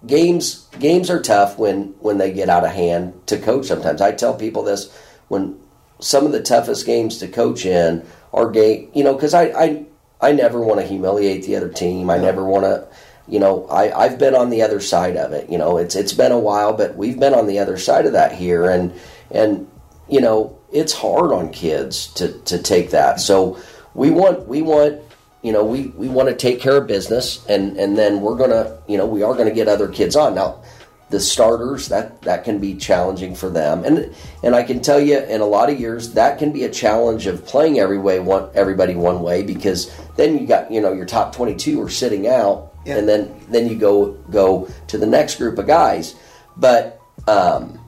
[0.05, 3.65] games games are tough when when they get out of hand to coach.
[3.67, 4.95] Sometimes I tell people this
[5.29, 5.59] when
[5.99, 9.85] some of the toughest games to coach in are game, you know, because I, I
[10.21, 12.09] I never want to humiliate the other team.
[12.09, 12.87] I never want to
[13.27, 15.49] you know, I, I've been on the other side of it.
[15.49, 18.13] You know, it's it's been a while, but we've been on the other side of
[18.13, 18.93] that here, and
[19.29, 19.67] and
[20.09, 23.19] you know, it's hard on kids to to take that.
[23.19, 23.59] So
[23.93, 25.01] we want we want
[25.41, 28.77] you know we we want to take care of business, and and then we're gonna
[28.87, 30.61] you know we are gonna get other kids on now.
[31.09, 35.19] The starters that that can be challenging for them, and and I can tell you,
[35.19, 38.49] in a lot of years, that can be a challenge of playing every way one
[38.53, 42.27] everybody one way because then you got you know your top twenty two are sitting
[42.27, 42.97] out yeah.
[42.97, 46.15] and then then you go go to the next group of guys.
[46.57, 47.79] But um,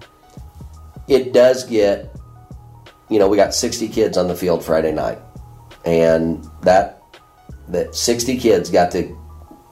[1.08, 2.16] it does get,
[3.10, 5.20] you know, we got 60 kids on the field Friday night,
[5.86, 7.04] and that
[7.68, 9.18] that 60 kids got to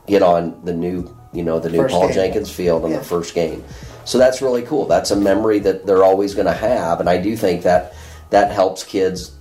[0.08, 2.16] get on the new, you know, the new first Paul game.
[2.16, 2.98] Jenkins Field on yeah.
[2.98, 3.64] the first game.
[4.06, 4.88] So that's really cool.
[4.88, 7.94] That's a memory that they're always going to have, and I do think that
[8.32, 9.38] that helps kids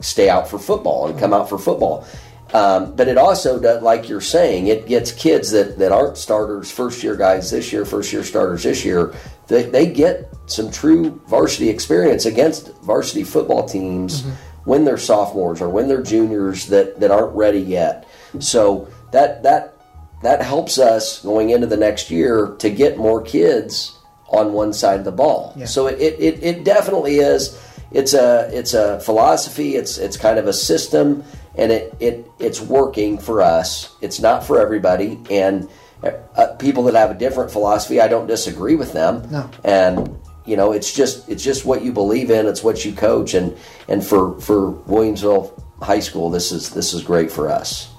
[0.00, 2.06] stay out for football and come out for football.
[2.52, 6.70] Um, but it also does, like you're saying, it gets kids that, that aren't starters,
[6.70, 9.14] first year guys this year, first year starters this year.
[9.48, 14.30] They, they get some true varsity experience against varsity football teams mm-hmm.
[14.64, 18.06] when they're sophomores or when they're juniors that, that aren't ready yet.
[18.38, 19.76] So that that
[20.22, 24.98] that helps us going into the next year to get more kids on one side
[24.98, 25.52] of the ball.
[25.56, 25.66] Yeah.
[25.66, 27.60] So it, it, it definitely is.
[27.90, 29.76] It's a it's a philosophy.
[29.76, 31.24] It's it's kind of a system
[31.56, 33.94] and it, it it's working for us.
[34.00, 35.68] It's not for everybody, and
[36.02, 39.30] uh, people that have a different philosophy, I don't disagree with them.
[39.30, 39.50] No.
[39.64, 42.46] And you know, it's just it's just what you believe in.
[42.46, 43.56] It's what you coach, and
[43.88, 47.90] and for for Williamsville High School, this is this is great for us.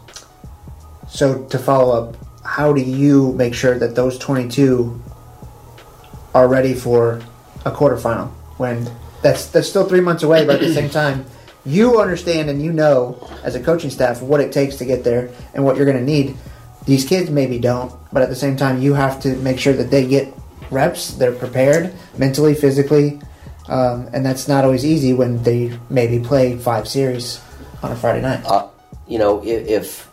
[1.08, 5.02] So to follow up, how do you make sure that those twenty two
[6.34, 7.22] are ready for
[7.66, 8.90] a quarterfinal when
[9.22, 11.26] that's that's still three months away, but at the same time
[11.66, 15.30] you understand and you know as a coaching staff what it takes to get there
[15.54, 16.36] and what you're going to need.
[16.86, 19.90] These kids maybe don't, but at the same time, you have to make sure that
[19.90, 20.34] they get
[20.70, 23.22] reps, they're prepared mentally, physically,
[23.70, 27.40] um, and that's not always easy when they maybe play five series
[27.82, 28.44] on a Friday night.
[28.46, 28.68] Uh,
[29.08, 30.10] you know, if, if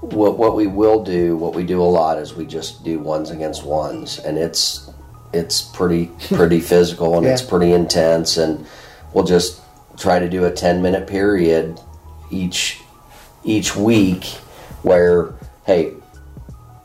[0.00, 3.30] what, what we will do, what we do a lot is we just do ones
[3.30, 4.90] against ones, and it's
[5.32, 7.32] it's pretty pretty physical and yeah.
[7.32, 8.66] it's pretty intense, and
[9.12, 9.61] we'll just
[9.96, 11.80] try to do a 10 minute period
[12.30, 12.80] each
[13.44, 14.24] each week
[14.82, 15.34] where
[15.66, 15.94] hey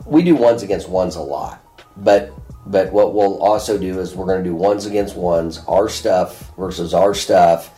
[0.06, 1.62] we do ones against ones a lot.
[1.96, 2.32] But
[2.66, 6.54] but what we'll also do is we're going to do ones against ones our stuff
[6.56, 7.74] versus our stuff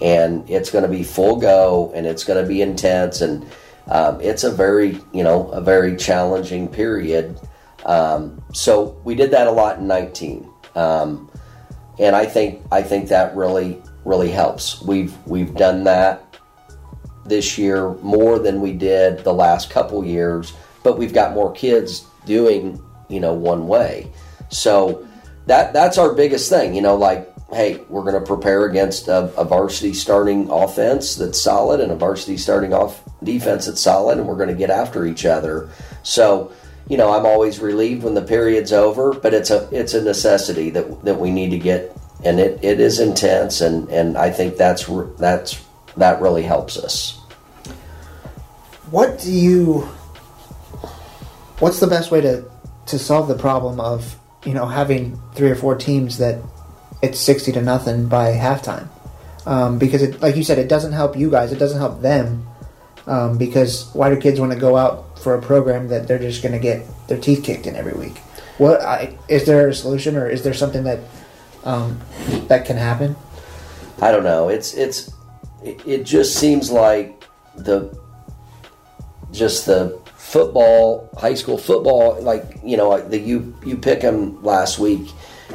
[0.00, 3.46] and it's going to be full go and it's going to be intense and
[3.86, 7.38] um, it's a very you know a very challenging period.
[7.84, 11.30] Um, so we did that a lot in 19 um,
[11.98, 14.80] and i think i think that really really helps.
[14.82, 16.38] We've we've done that
[17.26, 22.06] this year more than we did the last couple years, but we've got more kids
[22.26, 24.12] doing you know one way.
[24.50, 25.06] So
[25.46, 26.74] that that's our biggest thing.
[26.74, 31.40] You know, like hey, we're going to prepare against a, a, varsity starting offense that's
[31.40, 35.06] solid and a varsity starting off defense that's solid, and we're going to get after
[35.06, 35.68] each other.
[36.02, 36.52] So,
[36.88, 40.70] you know, I'm always relieved when the period's over, but it's a it's a necessity
[40.70, 44.56] that that we need to get and it, it is intense, and, and I think
[44.56, 44.86] that's
[45.18, 45.62] that's
[45.96, 47.20] that really helps us.
[48.90, 49.80] What do you?
[51.58, 52.44] What's the best way to
[52.86, 56.42] to solve the problem of you know having three or four teams that
[57.02, 58.88] it's sixty to nothing by halftime?
[59.46, 61.52] Um, because it, like you said, it doesn't help you guys.
[61.52, 62.46] It doesn't help them.
[63.06, 66.42] Um, because why do kids want to go out for a program that they're just
[66.42, 68.16] going to get their teeth kicked in every week?
[68.56, 71.00] What I, is there a solution, or is there something that
[71.64, 71.98] um,
[72.48, 73.16] that can happen?
[74.00, 74.48] I don't know.
[74.48, 75.12] It's it's
[75.62, 77.24] it, it just seems like
[77.56, 77.96] the
[79.32, 84.78] just the football, high school football, like you know, the you you pick them last
[84.78, 85.10] week.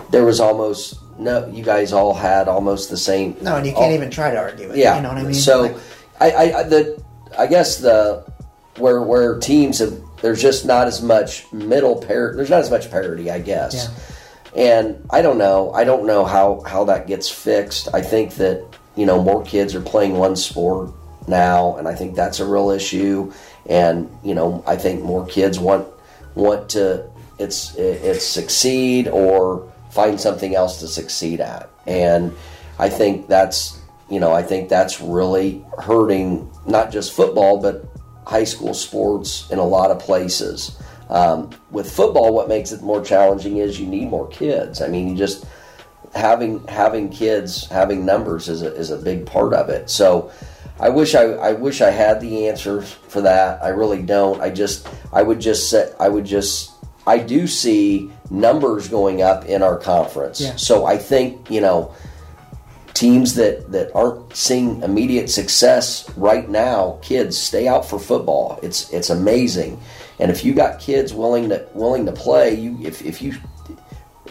[0.10, 1.48] There was almost no.
[1.48, 3.38] You guys all had almost the same.
[3.42, 4.78] No, and you can't all, even try to argue it.
[4.78, 5.34] Yeah, you know what I mean.
[5.34, 5.78] So, like,
[6.20, 7.04] I, I the
[7.38, 8.26] I guess the
[8.78, 12.34] where where teams have there's just not as much middle pair.
[12.36, 13.76] There's not as much parity, I guess.
[13.76, 14.16] Yeah
[14.56, 15.72] and I don't know.
[15.74, 17.88] I don't know how, how that gets fixed.
[17.94, 20.92] I think that, you know, more kids are playing one sport
[21.30, 23.32] now, and I think that's a real issue.
[23.68, 25.88] And you know, I think more kids want
[26.36, 31.70] want to it's it's succeed or find something else to succeed at.
[31.88, 32.36] And
[32.78, 33.80] I think that's
[34.10, 37.86] you know I think that's really hurting not just football but
[38.26, 40.78] high school sports in a lot of places.
[41.10, 44.82] Um, with football, what makes it more challenging is you need more kids.
[44.82, 45.46] I mean, you just
[46.14, 49.90] having having kids, having numbers is a, is a big part of it.
[49.90, 50.32] So.
[50.82, 53.62] I wish I, I wish I had the answers for that.
[53.62, 54.40] I really don't.
[54.40, 56.72] I just I would just say I would just
[57.06, 60.42] I do see numbers going up in our conference.
[60.42, 60.56] Yeah.
[60.56, 61.94] So I think you know
[62.94, 68.60] teams that that aren't seeing immediate success right now, kids stay out for football.
[68.62, 69.82] It's it's amazing,
[70.20, 73.36] and if you got kids willing to willing to play, you if if you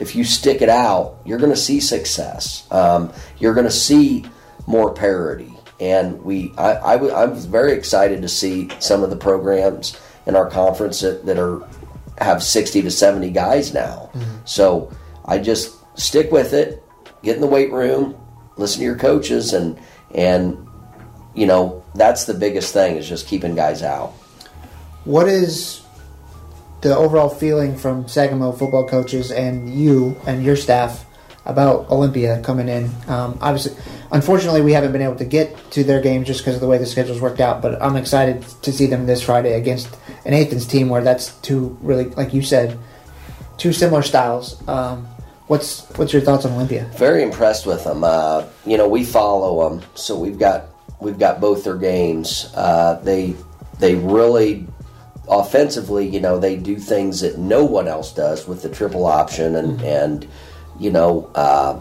[0.00, 2.66] if you stick it out, you're going to see success.
[2.70, 4.24] Um, you're going to see
[4.66, 9.16] more parity, and we I, I w- I'm very excited to see some of the
[9.16, 11.66] programs in our conference that, that are
[12.18, 14.10] have 60 to 70 guys now.
[14.44, 14.90] So
[15.24, 16.82] I just stick with it,
[17.22, 18.16] get in the weight room,
[18.56, 19.78] listen to your coaches, and
[20.14, 20.66] and
[21.34, 24.12] you know that's the biggest thing is just keeping guys out.
[25.08, 25.80] What is
[26.82, 31.06] the overall feeling from Sangamo football coaches and you and your staff
[31.46, 32.90] about Olympia coming in?
[33.06, 33.82] Um, obviously,
[34.12, 36.76] unfortunately, we haven't been able to get to their games just because of the way
[36.76, 37.62] the schedule's worked out.
[37.62, 39.88] But I'm excited to see them this Friday against
[40.26, 42.78] an Athens team where that's two really, like you said,
[43.56, 44.60] two similar styles.
[44.68, 45.06] Um,
[45.46, 46.84] what's what's your thoughts on Olympia?
[46.98, 48.04] Very impressed with them.
[48.04, 50.66] Uh, you know, we follow them, so we've got
[51.00, 52.52] we've got both their games.
[52.54, 53.34] Uh, they
[53.78, 54.66] they really
[55.28, 59.56] offensively, you know, they do things that no one else does with the triple option,
[59.56, 60.28] and and
[60.78, 61.78] you know, uh,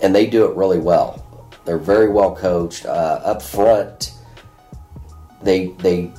[0.00, 1.20] and they do it really well.
[1.64, 4.12] They're very well coached uh, up front.
[5.42, 6.12] They they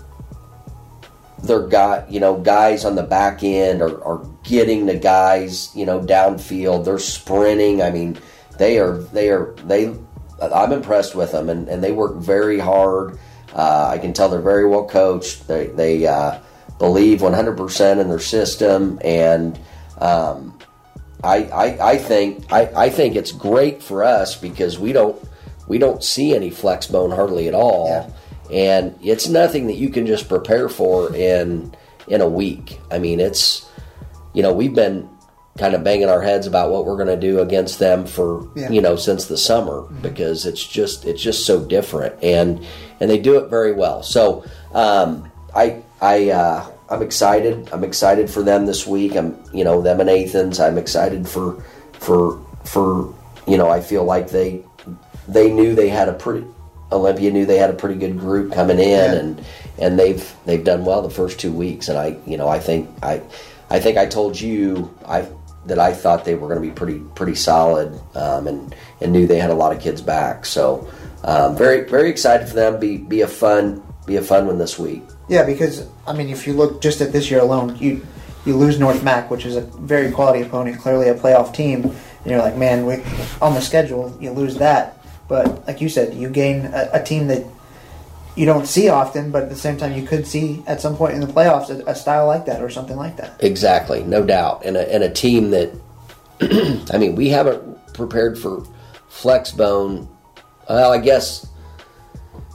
[1.43, 5.85] they're got you know guys on the back end are, are getting the guys you
[5.85, 6.85] know downfield.
[6.85, 7.81] They're sprinting.
[7.81, 8.17] I mean,
[8.57, 9.95] they are they are they.
[10.41, 13.17] I'm impressed with them, and, and they work very hard.
[13.53, 15.47] Uh, I can tell they're very well coached.
[15.47, 16.39] They they uh,
[16.79, 19.57] believe 100% in their system, and
[19.99, 20.57] um,
[21.23, 25.15] I, I I think I, I think it's great for us because we don't
[25.67, 28.09] we don't see any flex bone hardly at all Yeah.
[28.51, 31.73] and it's nothing that you can just prepare for in
[32.07, 32.79] in a week.
[32.91, 33.67] I mean, it's
[34.33, 35.09] you know we've been
[35.57, 38.69] kind of banging our heads about what we're going to do against them for Yeah.
[38.69, 42.63] you know since the summer because it's just it's just so different and
[42.99, 44.03] and they do it very well.
[44.03, 47.69] So um, I I uh, I'm excited.
[47.71, 49.15] I'm excited for them this week.
[49.15, 50.59] I'm you know them and Athens.
[50.59, 51.61] I'm excited for
[51.93, 53.13] for for
[53.47, 54.63] you know I feel like they
[55.27, 56.45] they knew they had a pretty
[56.91, 59.13] Olympia knew they had a pretty good group coming in Yeah.
[59.13, 59.45] and
[59.79, 62.89] and they've they've done well the first two weeks and I you know I think
[63.01, 63.21] I
[63.69, 65.27] I think I told you I
[65.65, 69.25] that I thought they were going to be pretty pretty solid um, and and knew
[69.25, 70.87] they had a lot of kids back so
[71.23, 74.77] um, very very excited for them be be a fun be a fun one this
[74.77, 78.05] week Yeah, because I mean, if you look just at this year alone, you
[78.45, 81.95] you lose North Mac, which is a very quality opponent, clearly a playoff team, and
[82.25, 83.03] you're like, man, we,
[83.41, 85.03] on the schedule, you lose that.
[85.27, 87.43] But like you said, you gain a, a team that
[88.35, 91.15] you don't see often, but at the same time, you could see at some point
[91.15, 93.43] in the playoffs a, a style like that or something like that.
[93.43, 95.71] Exactly, no doubt, and a, and a team that,
[96.93, 98.63] I mean, we haven't prepared for
[99.09, 100.07] Flexbone.
[100.69, 101.47] Well, I guess,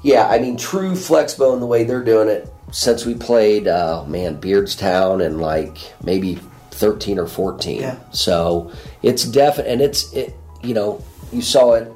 [0.04, 4.40] yeah, I mean, true Flexbone the way they're doing it since we played, uh, man,
[4.40, 6.38] Beardstown and like maybe
[6.70, 7.80] thirteen or fourteen.
[7.80, 7.98] Yeah.
[8.12, 10.34] So it's definite, and it's it.
[10.62, 11.92] You know, you saw it.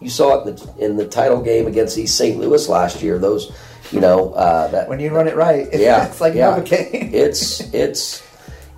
[0.00, 2.38] You saw it in the, in the title game against East St.
[2.38, 3.18] Louis last year.
[3.18, 3.52] Those,
[3.92, 6.58] you know, uh, that When you run it right, yeah, it's like yeah.
[6.58, 6.88] Novocaine.
[7.12, 8.22] it's it's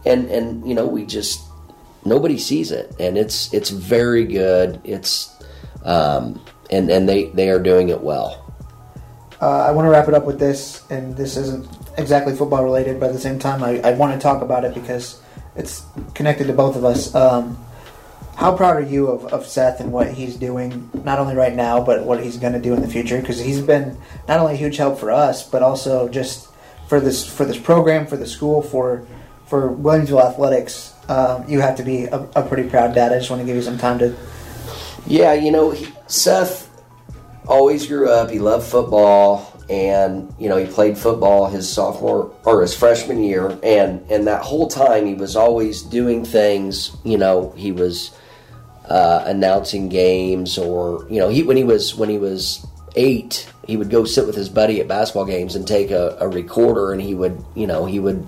[0.05, 1.43] and and you know we just
[2.05, 4.81] nobody sees it, and it's it's very good.
[4.85, 5.35] It's
[5.85, 6.41] um
[6.71, 8.44] and and they they are doing it well.
[9.45, 11.69] Uh, I want to wrap it up with this, and this isn't
[11.99, 14.73] exactly football related, but at the same time, I, I want to talk about it
[14.73, 15.21] because
[15.55, 15.85] it's
[16.15, 17.15] connected to both of us.
[17.15, 17.63] Um,
[18.37, 21.85] how proud are you of, of Seth and what he's doing, not only right now,
[21.85, 23.21] but what he's going to do in the future?
[23.21, 26.49] Because he's been not only a huge help for us, but also just
[26.89, 29.07] for this for this program, for the school, for
[29.45, 30.95] for Williamsville athletics.
[31.11, 33.13] Um, you have to be a, a pretty proud dad.
[33.13, 34.17] I just want to give you some time to.
[35.07, 36.71] Yeah, you know he, Seth
[37.47, 38.31] always grew up.
[38.31, 43.59] He loved football, and you know he played football his sophomore or his freshman year,
[43.63, 46.97] and and that whole time he was always doing things.
[47.05, 48.17] You know he was
[48.89, 52.67] uh, announcing games, or you know he when he was when he was
[52.97, 56.29] eight, he would go sit with his buddy at basketball games and take a, a
[56.29, 58.27] recorder and he would you know he would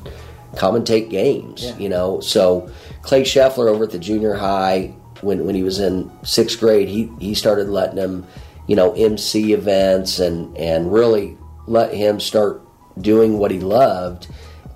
[0.54, 1.64] commentate games.
[1.64, 1.76] Yeah.
[1.76, 2.70] You know, so
[3.02, 7.10] Clay Scheffler over at the junior high when when he was in sixth grade, he
[7.18, 8.26] he started letting him
[8.66, 11.36] you know MC events and and really
[11.66, 12.62] let him start
[13.00, 14.28] doing what he loved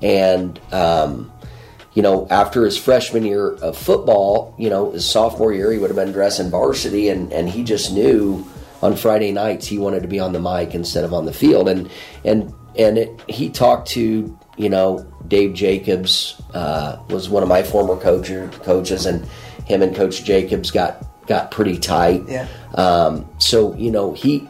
[0.03, 0.61] and.
[0.73, 1.33] Um,
[1.93, 5.91] you know, after his freshman year of football, you know, his sophomore year, he would
[5.91, 8.47] have been dressing varsity, and, and he just knew
[8.83, 11.69] on Friday nights he wanted to be on the mic instead of on the field,
[11.69, 11.91] and
[12.25, 17.63] and and it, he talked to you know Dave Jacobs uh, was one of my
[17.63, 19.27] former coacher, coaches, and
[19.67, 22.25] him and Coach Jacobs got got pretty tight.
[22.29, 22.49] Yeah.
[22.75, 24.49] Um, so you know he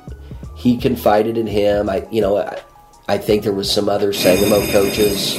[0.57, 1.89] he confided in him.
[1.89, 2.62] I you know I,
[3.07, 5.37] I think there was some other Sangamo coaches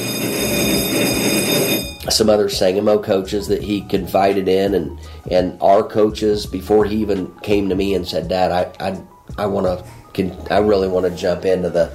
[2.10, 4.98] some other Sangamo coaches that he confided in, and
[5.30, 9.02] and our coaches before he even came to me and said, "Dad, I I,
[9.38, 9.84] I want
[10.14, 11.92] to, I really want to jump into the,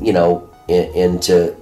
[0.00, 1.56] you know, in, into,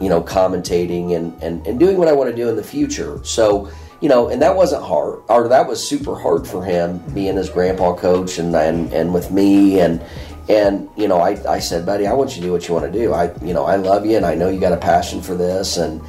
[0.00, 3.20] you know, commentating and, and and doing what I want to do in the future."
[3.24, 3.70] So.
[4.04, 7.48] You know, and that wasn't hard, or that was super hard for him, being his
[7.48, 10.04] grandpa coach, and and, and with me, and
[10.46, 12.84] and you know, I, I said, buddy, I want you to do what you want
[12.84, 13.14] to do.
[13.14, 15.78] I you know, I love you, and I know you got a passion for this,
[15.78, 16.02] and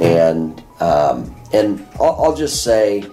[0.00, 3.04] and um, and I'll, I'll, just say,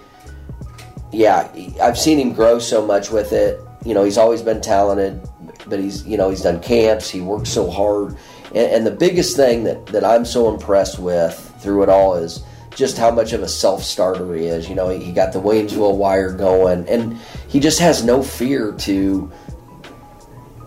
[1.12, 3.60] yeah, I've seen him grow so much with it.
[3.84, 5.20] You know, he's always been talented,
[5.66, 7.10] but he's you know he's done camps.
[7.10, 8.16] He works so hard,
[8.54, 12.42] and, and the biggest thing that that I'm so impressed with through it all is
[12.74, 14.68] just how much of a self starter he is.
[14.68, 17.18] You know, he, he got the Williamsville wire going, and
[17.48, 19.30] he just has no fear to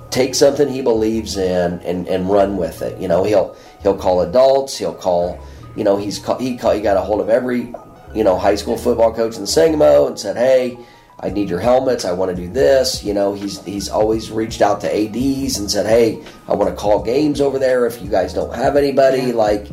[0.10, 3.00] take something he believes in and, and run with it.
[3.00, 5.40] You know, he'll he'll call adults, he'll call
[5.76, 7.74] you know, he's he, call, he got a hold of every,
[8.14, 10.78] you know, high school football coach in the Sangamo and said, hey,
[11.20, 12.06] I need your helmets.
[12.06, 13.04] I want to do this.
[13.04, 16.76] You know, he's he's always reached out to ads and said, "Hey, I want to
[16.76, 17.86] call games over there.
[17.86, 19.68] If you guys don't have anybody, like,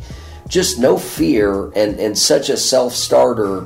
[0.51, 3.65] just no fear and and such a self starter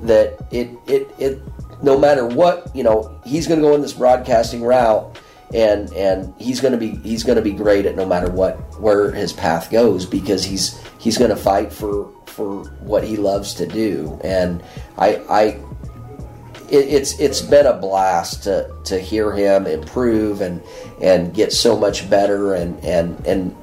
[0.00, 1.42] that it it it
[1.82, 5.18] no matter what you know he's going to go in this broadcasting route
[5.52, 8.56] and and he's going to be he's going to be great at no matter what
[8.80, 13.54] where his path goes because he's he's going to fight for for what he loves
[13.54, 14.18] to do.
[14.22, 14.62] And
[14.96, 15.42] I I
[16.70, 20.62] it, it's it's been a blast to to hear him improve and
[21.02, 23.56] and get so much better and and and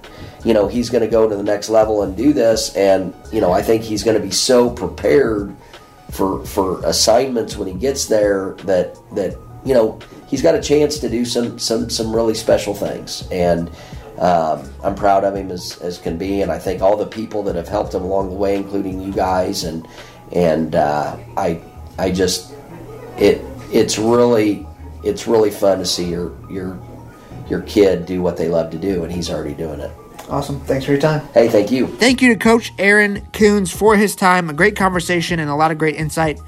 [0.46, 3.42] you know he's going to go to the next level and do this and you
[3.42, 5.56] know I think he's going to be so prepared
[6.12, 11.00] for for assignments when he gets there that that you know he's got a chance
[11.00, 13.70] to do some some some really special things, and
[14.20, 16.42] um, I'm proud of him as, as can be.
[16.42, 19.12] And I think all the people that have helped him along the way, including you
[19.12, 19.88] guys, and
[20.32, 21.62] and uh, I
[21.98, 22.54] I just
[23.18, 24.66] it it's really
[25.04, 26.80] it's really fun to see your your
[27.50, 29.92] your kid do what they love to do, and he's already doing it.
[30.30, 30.60] Awesome.
[30.62, 31.26] Thanks for your time.
[31.34, 31.88] Hey, thank you.
[31.88, 34.50] Thank you to Coach Aaron Kunz for his time.
[34.50, 36.40] A great conversation and a lot of great insight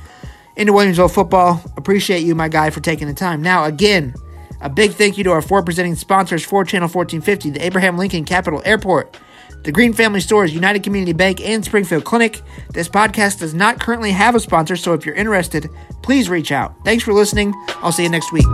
[0.55, 1.61] into Williamsville football.
[1.77, 3.41] Appreciate you, my guy, for taking the time.
[3.41, 4.13] Now, again,
[4.61, 8.25] a big thank you to our four presenting sponsors for Channel 1450, the Abraham Lincoln
[8.25, 9.17] Capital Airport,
[9.63, 12.41] the Green Family Stores, United Community Bank, and Springfield Clinic.
[12.73, 15.69] This podcast does not currently have a sponsor, so if you're interested,
[16.01, 16.75] please reach out.
[16.84, 17.53] Thanks for listening.
[17.82, 18.45] I'll see you next week.